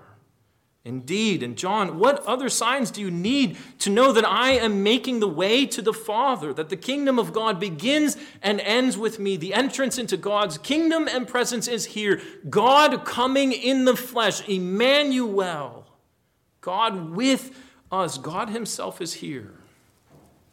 Indeed, 0.83 1.43
and 1.43 1.55
John, 1.55 1.99
what 1.99 2.25
other 2.25 2.49
signs 2.49 2.89
do 2.89 3.01
you 3.01 3.11
need 3.11 3.57
to 3.79 3.91
know 3.91 4.11
that 4.11 4.25
I 4.25 4.53
am 4.53 4.81
making 4.81 5.19
the 5.19 5.27
way 5.27 5.67
to 5.67 5.81
the 5.81 5.93
Father, 5.93 6.53
that 6.53 6.69
the 6.69 6.75
kingdom 6.75 7.19
of 7.19 7.33
God 7.33 7.59
begins 7.59 8.17
and 8.41 8.59
ends 8.61 8.97
with 8.97 9.19
me? 9.19 9.37
The 9.37 9.53
entrance 9.53 9.99
into 9.99 10.17
God's 10.17 10.57
kingdom 10.57 11.07
and 11.07 11.27
presence 11.27 11.67
is 11.67 11.85
here. 11.85 12.19
God 12.49 13.05
coming 13.05 13.51
in 13.51 13.85
the 13.85 13.95
flesh, 13.95 14.47
Emmanuel, 14.49 15.85
God 16.61 17.11
with 17.11 17.55
us. 17.91 18.17
God 18.17 18.49
Himself 18.49 19.01
is 19.01 19.15
here. 19.15 19.53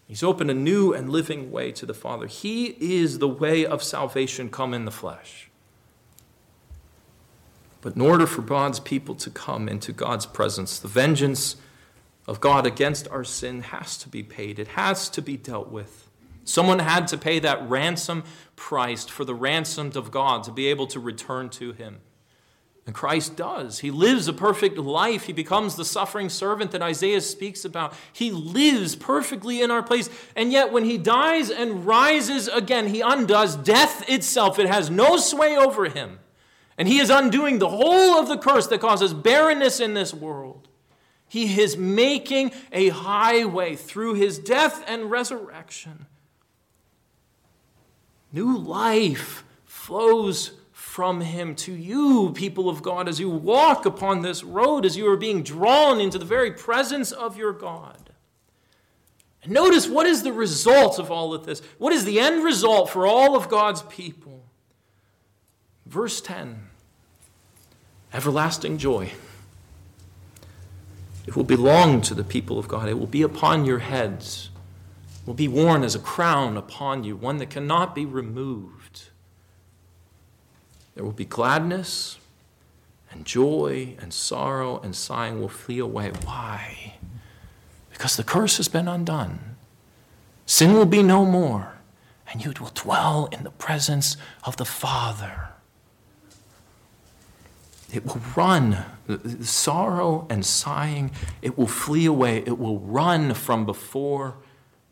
He's 0.06 0.22
opened 0.22 0.50
a 0.50 0.54
new 0.54 0.92
and 0.92 1.08
living 1.08 1.50
way 1.50 1.72
to 1.72 1.86
the 1.86 1.94
Father. 1.94 2.26
He 2.26 2.66
is 2.66 3.18
the 3.18 3.28
way 3.28 3.64
of 3.64 3.82
salvation 3.82 4.50
come 4.50 4.74
in 4.74 4.84
the 4.84 4.90
flesh. 4.90 5.50
But 7.80 7.94
in 7.94 8.02
order 8.02 8.26
for 8.26 8.42
God's 8.42 8.80
people 8.80 9.14
to 9.16 9.30
come 9.30 9.68
into 9.68 9.92
God's 9.92 10.26
presence, 10.26 10.78
the 10.78 10.88
vengeance 10.88 11.56
of 12.26 12.40
God 12.40 12.66
against 12.66 13.08
our 13.08 13.24
sin 13.24 13.62
has 13.62 13.96
to 13.98 14.08
be 14.08 14.22
paid, 14.22 14.58
it 14.58 14.68
has 14.68 15.08
to 15.10 15.22
be 15.22 15.36
dealt 15.36 15.70
with. 15.70 16.08
Someone 16.44 16.78
had 16.78 17.06
to 17.08 17.18
pay 17.18 17.38
that 17.40 17.68
ransom 17.68 18.24
price 18.56 19.04
for 19.04 19.24
the 19.24 19.34
ransomed 19.34 19.96
of 19.96 20.10
God 20.10 20.44
to 20.44 20.50
be 20.50 20.66
able 20.68 20.86
to 20.88 20.98
return 20.98 21.50
to 21.50 21.72
Him. 21.72 22.00
And 22.86 22.94
Christ 22.94 23.36
does. 23.36 23.80
He 23.80 23.90
lives 23.90 24.28
a 24.28 24.32
perfect 24.32 24.78
life. 24.78 25.24
He 25.24 25.34
becomes 25.34 25.76
the 25.76 25.84
suffering 25.84 26.30
servant 26.30 26.70
that 26.70 26.80
Isaiah 26.80 27.20
speaks 27.20 27.66
about. 27.66 27.92
He 28.14 28.30
lives 28.30 28.96
perfectly 28.96 29.60
in 29.60 29.70
our 29.70 29.82
place. 29.82 30.08
And 30.34 30.50
yet, 30.50 30.72
when 30.72 30.86
he 30.86 30.96
dies 30.96 31.50
and 31.50 31.84
rises 31.84 32.48
again, 32.48 32.86
he 32.86 33.02
undoes 33.02 33.56
death 33.56 34.08
itself. 34.08 34.58
It 34.58 34.68
has 34.68 34.88
no 34.88 35.18
sway 35.18 35.54
over 35.54 35.90
him. 35.90 36.18
And 36.78 36.86
he 36.86 37.00
is 37.00 37.10
undoing 37.10 37.58
the 37.58 37.68
whole 37.68 38.20
of 38.20 38.28
the 38.28 38.38
curse 38.38 38.68
that 38.68 38.80
causes 38.80 39.12
barrenness 39.12 39.80
in 39.80 39.94
this 39.94 40.14
world. 40.14 40.68
He 41.26 41.60
is 41.60 41.76
making 41.76 42.52
a 42.72 42.88
highway 42.90 43.74
through 43.74 44.14
his 44.14 44.38
death 44.38 44.82
and 44.86 45.10
resurrection. 45.10 46.06
New 48.32 48.56
life 48.56 49.44
flows 49.64 50.52
from 50.70 51.20
him 51.20 51.54
to 51.56 51.72
you, 51.72 52.32
people 52.34 52.68
of 52.68 52.82
God, 52.82 53.08
as 53.08 53.18
you 53.18 53.28
walk 53.28 53.84
upon 53.84 54.22
this 54.22 54.44
road, 54.44 54.86
as 54.86 54.96
you 54.96 55.10
are 55.10 55.16
being 55.16 55.42
drawn 55.42 56.00
into 56.00 56.18
the 56.18 56.24
very 56.24 56.52
presence 56.52 57.10
of 57.10 57.36
your 57.36 57.52
God. 57.52 58.10
And 59.42 59.52
notice 59.52 59.88
what 59.88 60.06
is 60.06 60.22
the 60.22 60.32
result 60.32 60.98
of 60.98 61.10
all 61.10 61.34
of 61.34 61.44
this? 61.44 61.60
What 61.78 61.92
is 61.92 62.04
the 62.04 62.20
end 62.20 62.44
result 62.44 62.90
for 62.90 63.06
all 63.06 63.36
of 63.36 63.48
God's 63.48 63.82
people? 63.82 64.44
Verse 65.86 66.20
10 66.20 66.67
everlasting 68.12 68.78
joy. 68.78 69.12
It 71.26 71.36
will 71.36 71.44
belong 71.44 72.00
to 72.02 72.14
the 72.14 72.24
people 72.24 72.58
of 72.58 72.68
God. 72.68 72.88
It 72.88 72.98
will 72.98 73.06
be 73.06 73.22
upon 73.22 73.64
your 73.64 73.80
heads, 73.80 74.50
it 75.20 75.26
will 75.26 75.34
be 75.34 75.48
worn 75.48 75.84
as 75.84 75.94
a 75.94 75.98
crown 75.98 76.56
upon 76.56 77.04
you, 77.04 77.16
one 77.16 77.36
that 77.38 77.50
cannot 77.50 77.94
be 77.94 78.06
removed. 78.06 79.08
There 80.94 81.04
will 81.04 81.12
be 81.12 81.26
gladness 81.26 82.18
and 83.10 83.24
joy 83.24 83.94
and 84.00 84.12
sorrow 84.12 84.80
and 84.80 84.96
sighing 84.96 85.40
will 85.40 85.48
flee 85.48 85.78
away. 85.78 86.12
Why? 86.24 86.94
Because 87.90 88.16
the 88.16 88.24
curse 88.24 88.56
has 88.56 88.68
been 88.68 88.88
undone. 88.88 89.56
Sin 90.46 90.72
will 90.72 90.86
be 90.86 91.02
no 91.02 91.26
more, 91.26 91.74
and 92.30 92.44
you 92.44 92.52
will 92.58 92.70
dwell 92.72 93.28
in 93.30 93.44
the 93.44 93.50
presence 93.50 94.16
of 94.44 94.56
the 94.56 94.64
Father. 94.64 95.50
It 97.92 98.04
will 98.06 98.20
run. 98.36 98.84
Sorrow 99.40 100.26
and 100.28 100.44
sighing, 100.44 101.10
it 101.40 101.56
will 101.56 101.66
flee 101.66 102.04
away. 102.06 102.38
It 102.38 102.58
will 102.58 102.78
run 102.78 103.32
from 103.34 103.64
before 103.64 104.34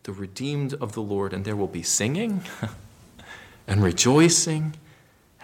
the 0.05 0.13
redeemed 0.13 0.73
of 0.75 0.93
the 0.93 1.03
Lord, 1.03 1.33
and 1.33 1.45
there 1.45 1.57
will 1.57 1.67
be 1.67 1.83
singing 1.83 2.43
and 3.67 3.83
rejoicing 3.83 4.77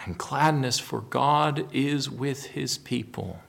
and 0.05 0.17
gladness, 0.17 0.79
for 0.79 1.01
God 1.01 1.67
is 1.73 2.11
with 2.11 2.47
his 2.47 2.79
people. 2.79 3.41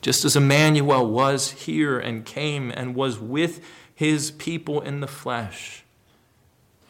Just 0.00 0.24
as 0.24 0.36
Emmanuel 0.36 1.06
was 1.08 1.50
here 1.50 1.98
and 1.98 2.24
came 2.24 2.70
and 2.70 2.94
was 2.94 3.18
with 3.18 3.64
his 3.94 4.30
people 4.30 4.80
in 4.80 5.00
the 5.00 5.08
flesh. 5.08 5.82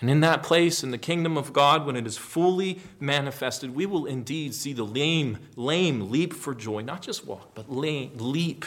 And 0.00 0.08
in 0.08 0.20
that 0.20 0.42
place, 0.44 0.84
in 0.84 0.92
the 0.92 0.98
kingdom 0.98 1.36
of 1.36 1.52
God, 1.52 1.84
when 1.84 1.96
it 1.96 2.06
is 2.06 2.16
fully 2.16 2.80
manifested, 3.00 3.74
we 3.74 3.84
will 3.84 4.06
indeed 4.06 4.54
see 4.54 4.72
the 4.72 4.84
lame, 4.84 5.38
lame 5.56 6.10
leap 6.10 6.32
for 6.32 6.54
joy, 6.54 6.82
not 6.82 7.02
just 7.02 7.26
walk, 7.26 7.54
but 7.54 7.70
lame, 7.72 8.12
leap. 8.16 8.64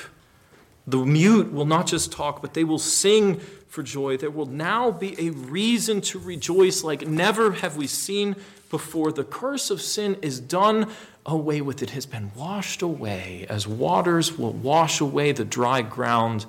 The 0.86 0.98
mute 0.98 1.54
will 1.54 1.66
not 1.66 1.88
just 1.88 2.12
talk, 2.12 2.42
but 2.42 2.54
they 2.54 2.66
will 2.66 2.80
sing 2.80 3.40
for 3.68 3.82
joy. 3.82 4.18
There 4.18 4.32
will 4.32 4.46
now 4.46 4.92
be 4.92 5.16
a 5.28 5.30
reason 5.30 6.02
to 6.02 6.20
rejoice 6.20 6.84
like 6.84 7.08
never 7.08 7.54
have 7.54 7.78
we 7.78 7.88
seen 7.88 8.36
before. 8.70 9.14
The 9.14 9.24
curse 9.24 9.70
of 9.70 9.82
sin 9.82 10.18
is 10.22 10.40
done 10.40 10.92
away 11.26 11.62
with, 11.62 11.82
it 11.82 11.92
has 11.92 12.06
been 12.06 12.32
washed 12.36 12.82
away, 12.82 13.46
as 13.48 13.68
waters 13.68 14.38
will 14.38 14.54
wash 14.54 15.00
away 15.00 15.32
the 15.32 15.46
dry 15.46 15.82
ground 15.82 16.46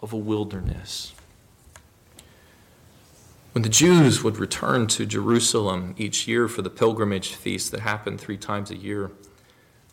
of 0.00 0.12
a 0.12 0.16
wilderness. 0.16 1.14
When 3.56 3.62
the 3.62 3.70
Jews 3.70 4.22
would 4.22 4.36
return 4.36 4.86
to 4.88 5.06
Jerusalem 5.06 5.94
each 5.96 6.28
year 6.28 6.46
for 6.46 6.60
the 6.60 6.68
pilgrimage 6.68 7.32
feast 7.32 7.70
that 7.70 7.80
happened 7.80 8.20
three 8.20 8.36
times 8.36 8.70
a 8.70 8.76
year, 8.76 9.12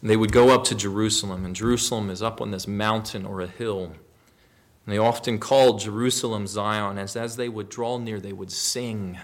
they 0.02 0.18
would 0.18 0.34
go 0.34 0.50
up 0.50 0.66
to 0.66 0.76
Jerusalem, 0.76 1.46
and 1.46 1.56
Jerusalem 1.56 2.10
is 2.10 2.22
up 2.22 2.42
on 2.42 2.52
this 2.52 2.68
mountain 2.68 3.26
or 3.26 3.40
a 3.40 3.48
hill. 3.48 3.86
And 3.86 4.94
they 4.94 4.98
often 4.98 5.40
called 5.40 5.80
Jerusalem 5.80 6.46
Zion, 6.46 6.98
as 6.98 7.16
as 7.16 7.38
they 7.38 7.48
would 7.48 7.70
draw 7.70 7.98
near, 7.98 8.20
they 8.20 8.34
would 8.34 8.52
sing 8.52 9.18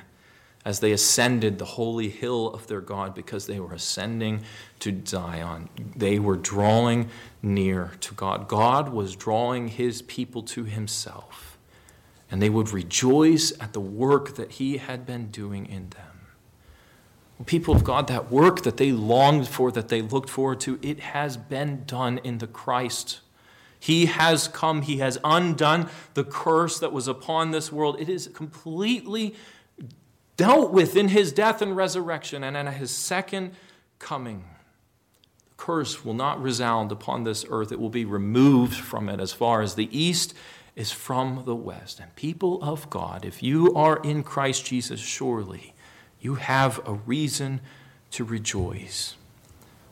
as 0.64 0.80
they 0.80 0.94
ascended 0.94 1.60
the 1.60 1.66
holy 1.66 2.08
hill 2.08 2.54
of 2.54 2.68
their 2.68 2.80
God 2.80 3.14
because 3.14 3.46
they 3.46 3.60
were 3.60 3.74
ascending 3.74 4.44
to 4.80 5.02
Zion. 5.06 5.68
They 5.98 6.18
were 6.18 6.38
drawing 6.38 7.10
near 7.42 7.92
to 8.00 8.14
God. 8.14 8.48
God 8.48 8.88
was 8.88 9.18
drawing 9.18 9.68
his 9.68 10.02
people 10.02 10.44
to 10.44 10.64
himself 10.64 11.50
and 12.32 12.42
they 12.42 12.50
would 12.50 12.72
rejoice 12.72 13.52
at 13.60 13.74
the 13.74 13.80
work 13.80 14.36
that 14.36 14.54
he 14.54 14.78
had 14.78 15.06
been 15.06 15.32
doing 15.32 15.66
in 15.66 15.90
them. 15.90 17.46
People 17.46 17.74
of 17.74 17.86
God, 17.86 18.08
that 18.08 18.30
work 18.30 18.64
that 18.64 18.76
they 18.76 18.92
longed 18.92 19.48
for, 19.48 19.72
that 19.72 19.88
they 19.88 20.02
looked 20.02 20.30
forward 20.30 20.60
to, 20.62 20.78
it 20.82 21.00
has 21.00 21.38
been 21.38 21.84
done 21.86 22.18
in 22.20 22.40
the 22.40 22.48
Christ. 22.48 23.22
He 23.80 24.08
has 24.08 24.50
come, 24.50 24.82
He 24.82 24.98
has 24.98 25.18
undone 25.24 25.90
the 26.14 26.26
curse 26.26 26.80
that 26.80 26.92
was 26.92 27.08
upon 27.08 27.52
this 27.52 27.72
world. 27.72 28.00
It 28.00 28.10
is 28.10 28.30
completely 28.34 29.36
dealt 30.36 30.72
with 30.72 30.98
in 30.98 31.08
His 31.08 31.32
death 31.32 31.62
and 31.62 31.78
resurrection 31.78 32.44
and 32.44 32.58
in 32.58 32.68
His 32.68 32.92
second 32.92 33.56
coming. 34.00 34.44
The 35.46 35.56
curse 35.56 36.04
will 36.04 36.14
not 36.14 36.42
resound 36.42 36.92
upon 36.92 37.24
this 37.24 37.46
earth, 37.50 37.72
it 37.72 37.80
will 37.80 37.90
be 37.90 38.06
removed 38.06 38.76
from 38.76 39.08
it 39.08 39.22
as 39.22 39.32
far 39.32 39.62
as 39.62 39.76
the 39.76 39.98
east 39.98 40.34
is 40.80 40.94
from 40.94 41.44
the 41.46 41.56
west. 41.56 42.00
And 42.00 42.16
people 42.16 42.64
of 42.64 42.90
God, 42.90 43.26
if 43.26 43.44
you 43.44 43.74
are 43.76 43.98
in 43.98 44.24
Christ 44.24 44.66
Jesus, 44.66 45.02
surely 45.02 45.74
you 46.22 46.36
have 46.36 46.80
a 46.88 46.94
reason 46.94 47.60
to 48.12 48.24
rejoice. 48.24 49.16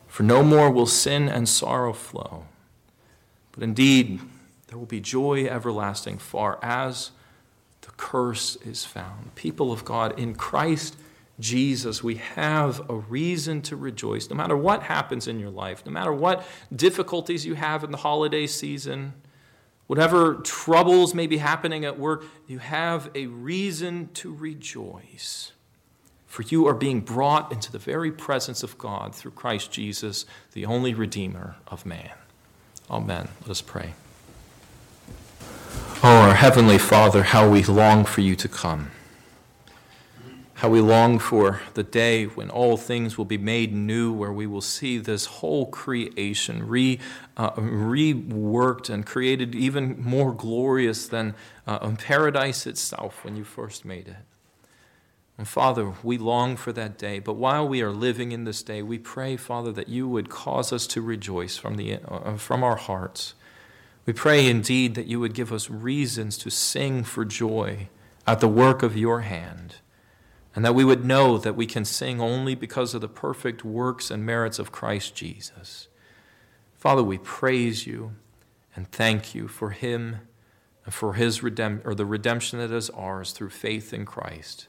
For 0.06 0.22
no 0.22 0.42
more 0.42 0.70
will 0.70 0.86
sin 0.86 1.28
and 1.28 1.46
sorrow 1.46 1.92
flow, 1.92 2.46
but 3.52 3.62
indeed 3.62 4.20
there 4.68 4.78
will 4.78 4.86
be 4.86 5.00
joy 5.00 5.44
everlasting 5.46 6.16
far 6.16 6.58
as 6.62 7.10
the 7.82 7.90
curse 7.98 8.56
is 8.56 8.86
found. 8.86 9.34
People 9.34 9.70
of 9.70 9.84
God, 9.84 10.18
in 10.18 10.34
Christ 10.34 10.96
Jesus, 11.38 12.02
we 12.02 12.14
have 12.14 12.88
a 12.88 12.94
reason 12.94 13.60
to 13.62 13.76
rejoice 13.76 14.30
no 14.30 14.36
matter 14.36 14.56
what 14.56 14.84
happens 14.84 15.28
in 15.28 15.38
your 15.38 15.50
life, 15.50 15.84
no 15.84 15.92
matter 15.92 16.14
what 16.14 16.46
difficulties 16.74 17.44
you 17.44 17.54
have 17.54 17.84
in 17.84 17.90
the 17.90 17.98
holiday 17.98 18.46
season 18.46 19.12
Whatever 19.88 20.34
troubles 20.34 21.14
may 21.14 21.26
be 21.26 21.38
happening 21.38 21.84
at 21.84 21.98
work, 21.98 22.24
you 22.46 22.58
have 22.58 23.10
a 23.14 23.26
reason 23.26 24.10
to 24.14 24.32
rejoice. 24.32 25.52
For 26.26 26.42
you 26.42 26.68
are 26.68 26.74
being 26.74 27.00
brought 27.00 27.50
into 27.52 27.72
the 27.72 27.78
very 27.78 28.12
presence 28.12 28.62
of 28.62 28.76
God 28.76 29.14
through 29.14 29.30
Christ 29.30 29.72
Jesus, 29.72 30.26
the 30.52 30.66
only 30.66 30.92
Redeemer 30.92 31.56
of 31.66 31.86
man. 31.86 32.10
Amen. 32.90 33.28
Let 33.40 33.50
us 33.50 33.62
pray. 33.62 33.94
Oh, 36.02 36.20
our 36.20 36.34
Heavenly 36.34 36.78
Father, 36.78 37.22
how 37.22 37.48
we 37.48 37.64
long 37.64 38.04
for 38.04 38.20
you 38.20 38.36
to 38.36 38.46
come. 38.46 38.90
How 40.58 40.68
we 40.68 40.80
long 40.80 41.20
for 41.20 41.60
the 41.74 41.84
day 41.84 42.24
when 42.24 42.50
all 42.50 42.76
things 42.76 43.16
will 43.16 43.24
be 43.24 43.38
made 43.38 43.72
new, 43.72 44.12
where 44.12 44.32
we 44.32 44.44
will 44.44 44.60
see 44.60 44.98
this 44.98 45.26
whole 45.26 45.66
creation 45.66 46.66
re, 46.66 46.98
uh, 47.36 47.52
reworked 47.52 48.90
and 48.90 49.06
created 49.06 49.54
even 49.54 50.02
more 50.02 50.34
glorious 50.34 51.06
than 51.06 51.36
uh, 51.64 51.88
paradise 51.90 52.66
itself 52.66 53.24
when 53.24 53.36
you 53.36 53.44
first 53.44 53.84
made 53.84 54.08
it. 54.08 54.16
And 55.38 55.46
Father, 55.46 55.94
we 56.02 56.18
long 56.18 56.56
for 56.56 56.72
that 56.72 56.98
day, 56.98 57.20
but 57.20 57.34
while 57.34 57.68
we 57.68 57.80
are 57.80 57.92
living 57.92 58.32
in 58.32 58.42
this 58.42 58.60
day, 58.64 58.82
we 58.82 58.98
pray, 58.98 59.36
Father, 59.36 59.70
that 59.70 59.88
you 59.88 60.08
would 60.08 60.28
cause 60.28 60.72
us 60.72 60.88
to 60.88 61.00
rejoice 61.00 61.56
from, 61.56 61.76
the, 61.76 62.00
uh, 62.04 62.36
from 62.36 62.64
our 62.64 62.74
hearts 62.74 63.34
We 64.08 64.14
pray 64.14 64.48
indeed 64.48 64.94
that 64.94 65.06
you 65.06 65.20
would 65.20 65.34
give 65.34 65.52
us 65.52 65.68
reasons 65.68 66.38
to 66.38 66.50
sing 66.50 67.04
for 67.04 67.26
joy 67.26 67.88
at 68.26 68.40
the 68.40 68.48
work 68.48 68.82
of 68.82 68.96
your 68.96 69.20
hand, 69.20 69.76
and 70.54 70.64
that 70.64 70.74
we 70.74 70.84
would 70.84 71.04
know 71.04 71.38
that 71.38 71.56
we 71.56 71.66
can 71.66 71.84
sing 71.84 72.20
only 72.20 72.54
because 72.54 72.94
of 72.94 73.00
the 73.00 73.08
perfect 73.08 73.64
works 73.64 74.10
and 74.10 74.24
merits 74.24 74.58
of 74.58 74.72
Christ 74.72 75.14
Jesus. 75.14 75.88
Father, 76.76 77.02
we 77.02 77.18
praise 77.18 77.86
you 77.86 78.12
and 78.74 78.90
thank 78.90 79.34
you 79.34 79.48
for 79.48 79.70
him 79.70 80.20
and 80.84 80.94
for 80.94 81.14
his 81.14 81.40
redemp- 81.40 81.84
or 81.84 81.94
the 81.94 82.06
redemption 82.06 82.58
that 82.58 82.70
is 82.70 82.90
ours 82.90 83.32
through 83.32 83.50
faith 83.50 83.92
in 83.92 84.06
Christ. 84.06 84.68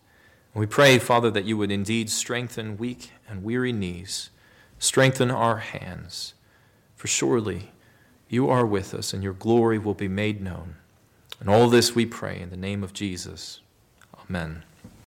And 0.54 0.60
we 0.60 0.68
pray, 0.68 1.00
Father, 1.00 1.32
that 1.32 1.46
you 1.46 1.58
would 1.58 1.72
indeed 1.72 2.10
strengthen 2.10 2.78
weak 2.78 3.12
and 3.28 3.44
weary 3.44 3.72
knees, 3.72 4.32
strengthen 4.80 5.32
our 5.32 5.58
hands, 5.58 6.34
for 6.96 7.08
surely 7.08 7.72
you 8.28 8.50
are 8.50 8.66
with 8.66 8.94
us, 8.94 9.14
and 9.14 9.24
your 9.24 9.34
glory 9.34 9.78
will 9.78 9.94
be 9.94 10.08
made 10.08 10.42
known. 10.42 10.76
And 11.40 11.50
all 11.50 11.70
this 11.70 11.96
we 11.96 12.06
pray 12.06 12.40
in 12.40 12.50
the 12.50 12.58
name 12.58 12.84
of 12.84 12.94
Jesus. 12.94 13.62
Amen. 14.28 14.64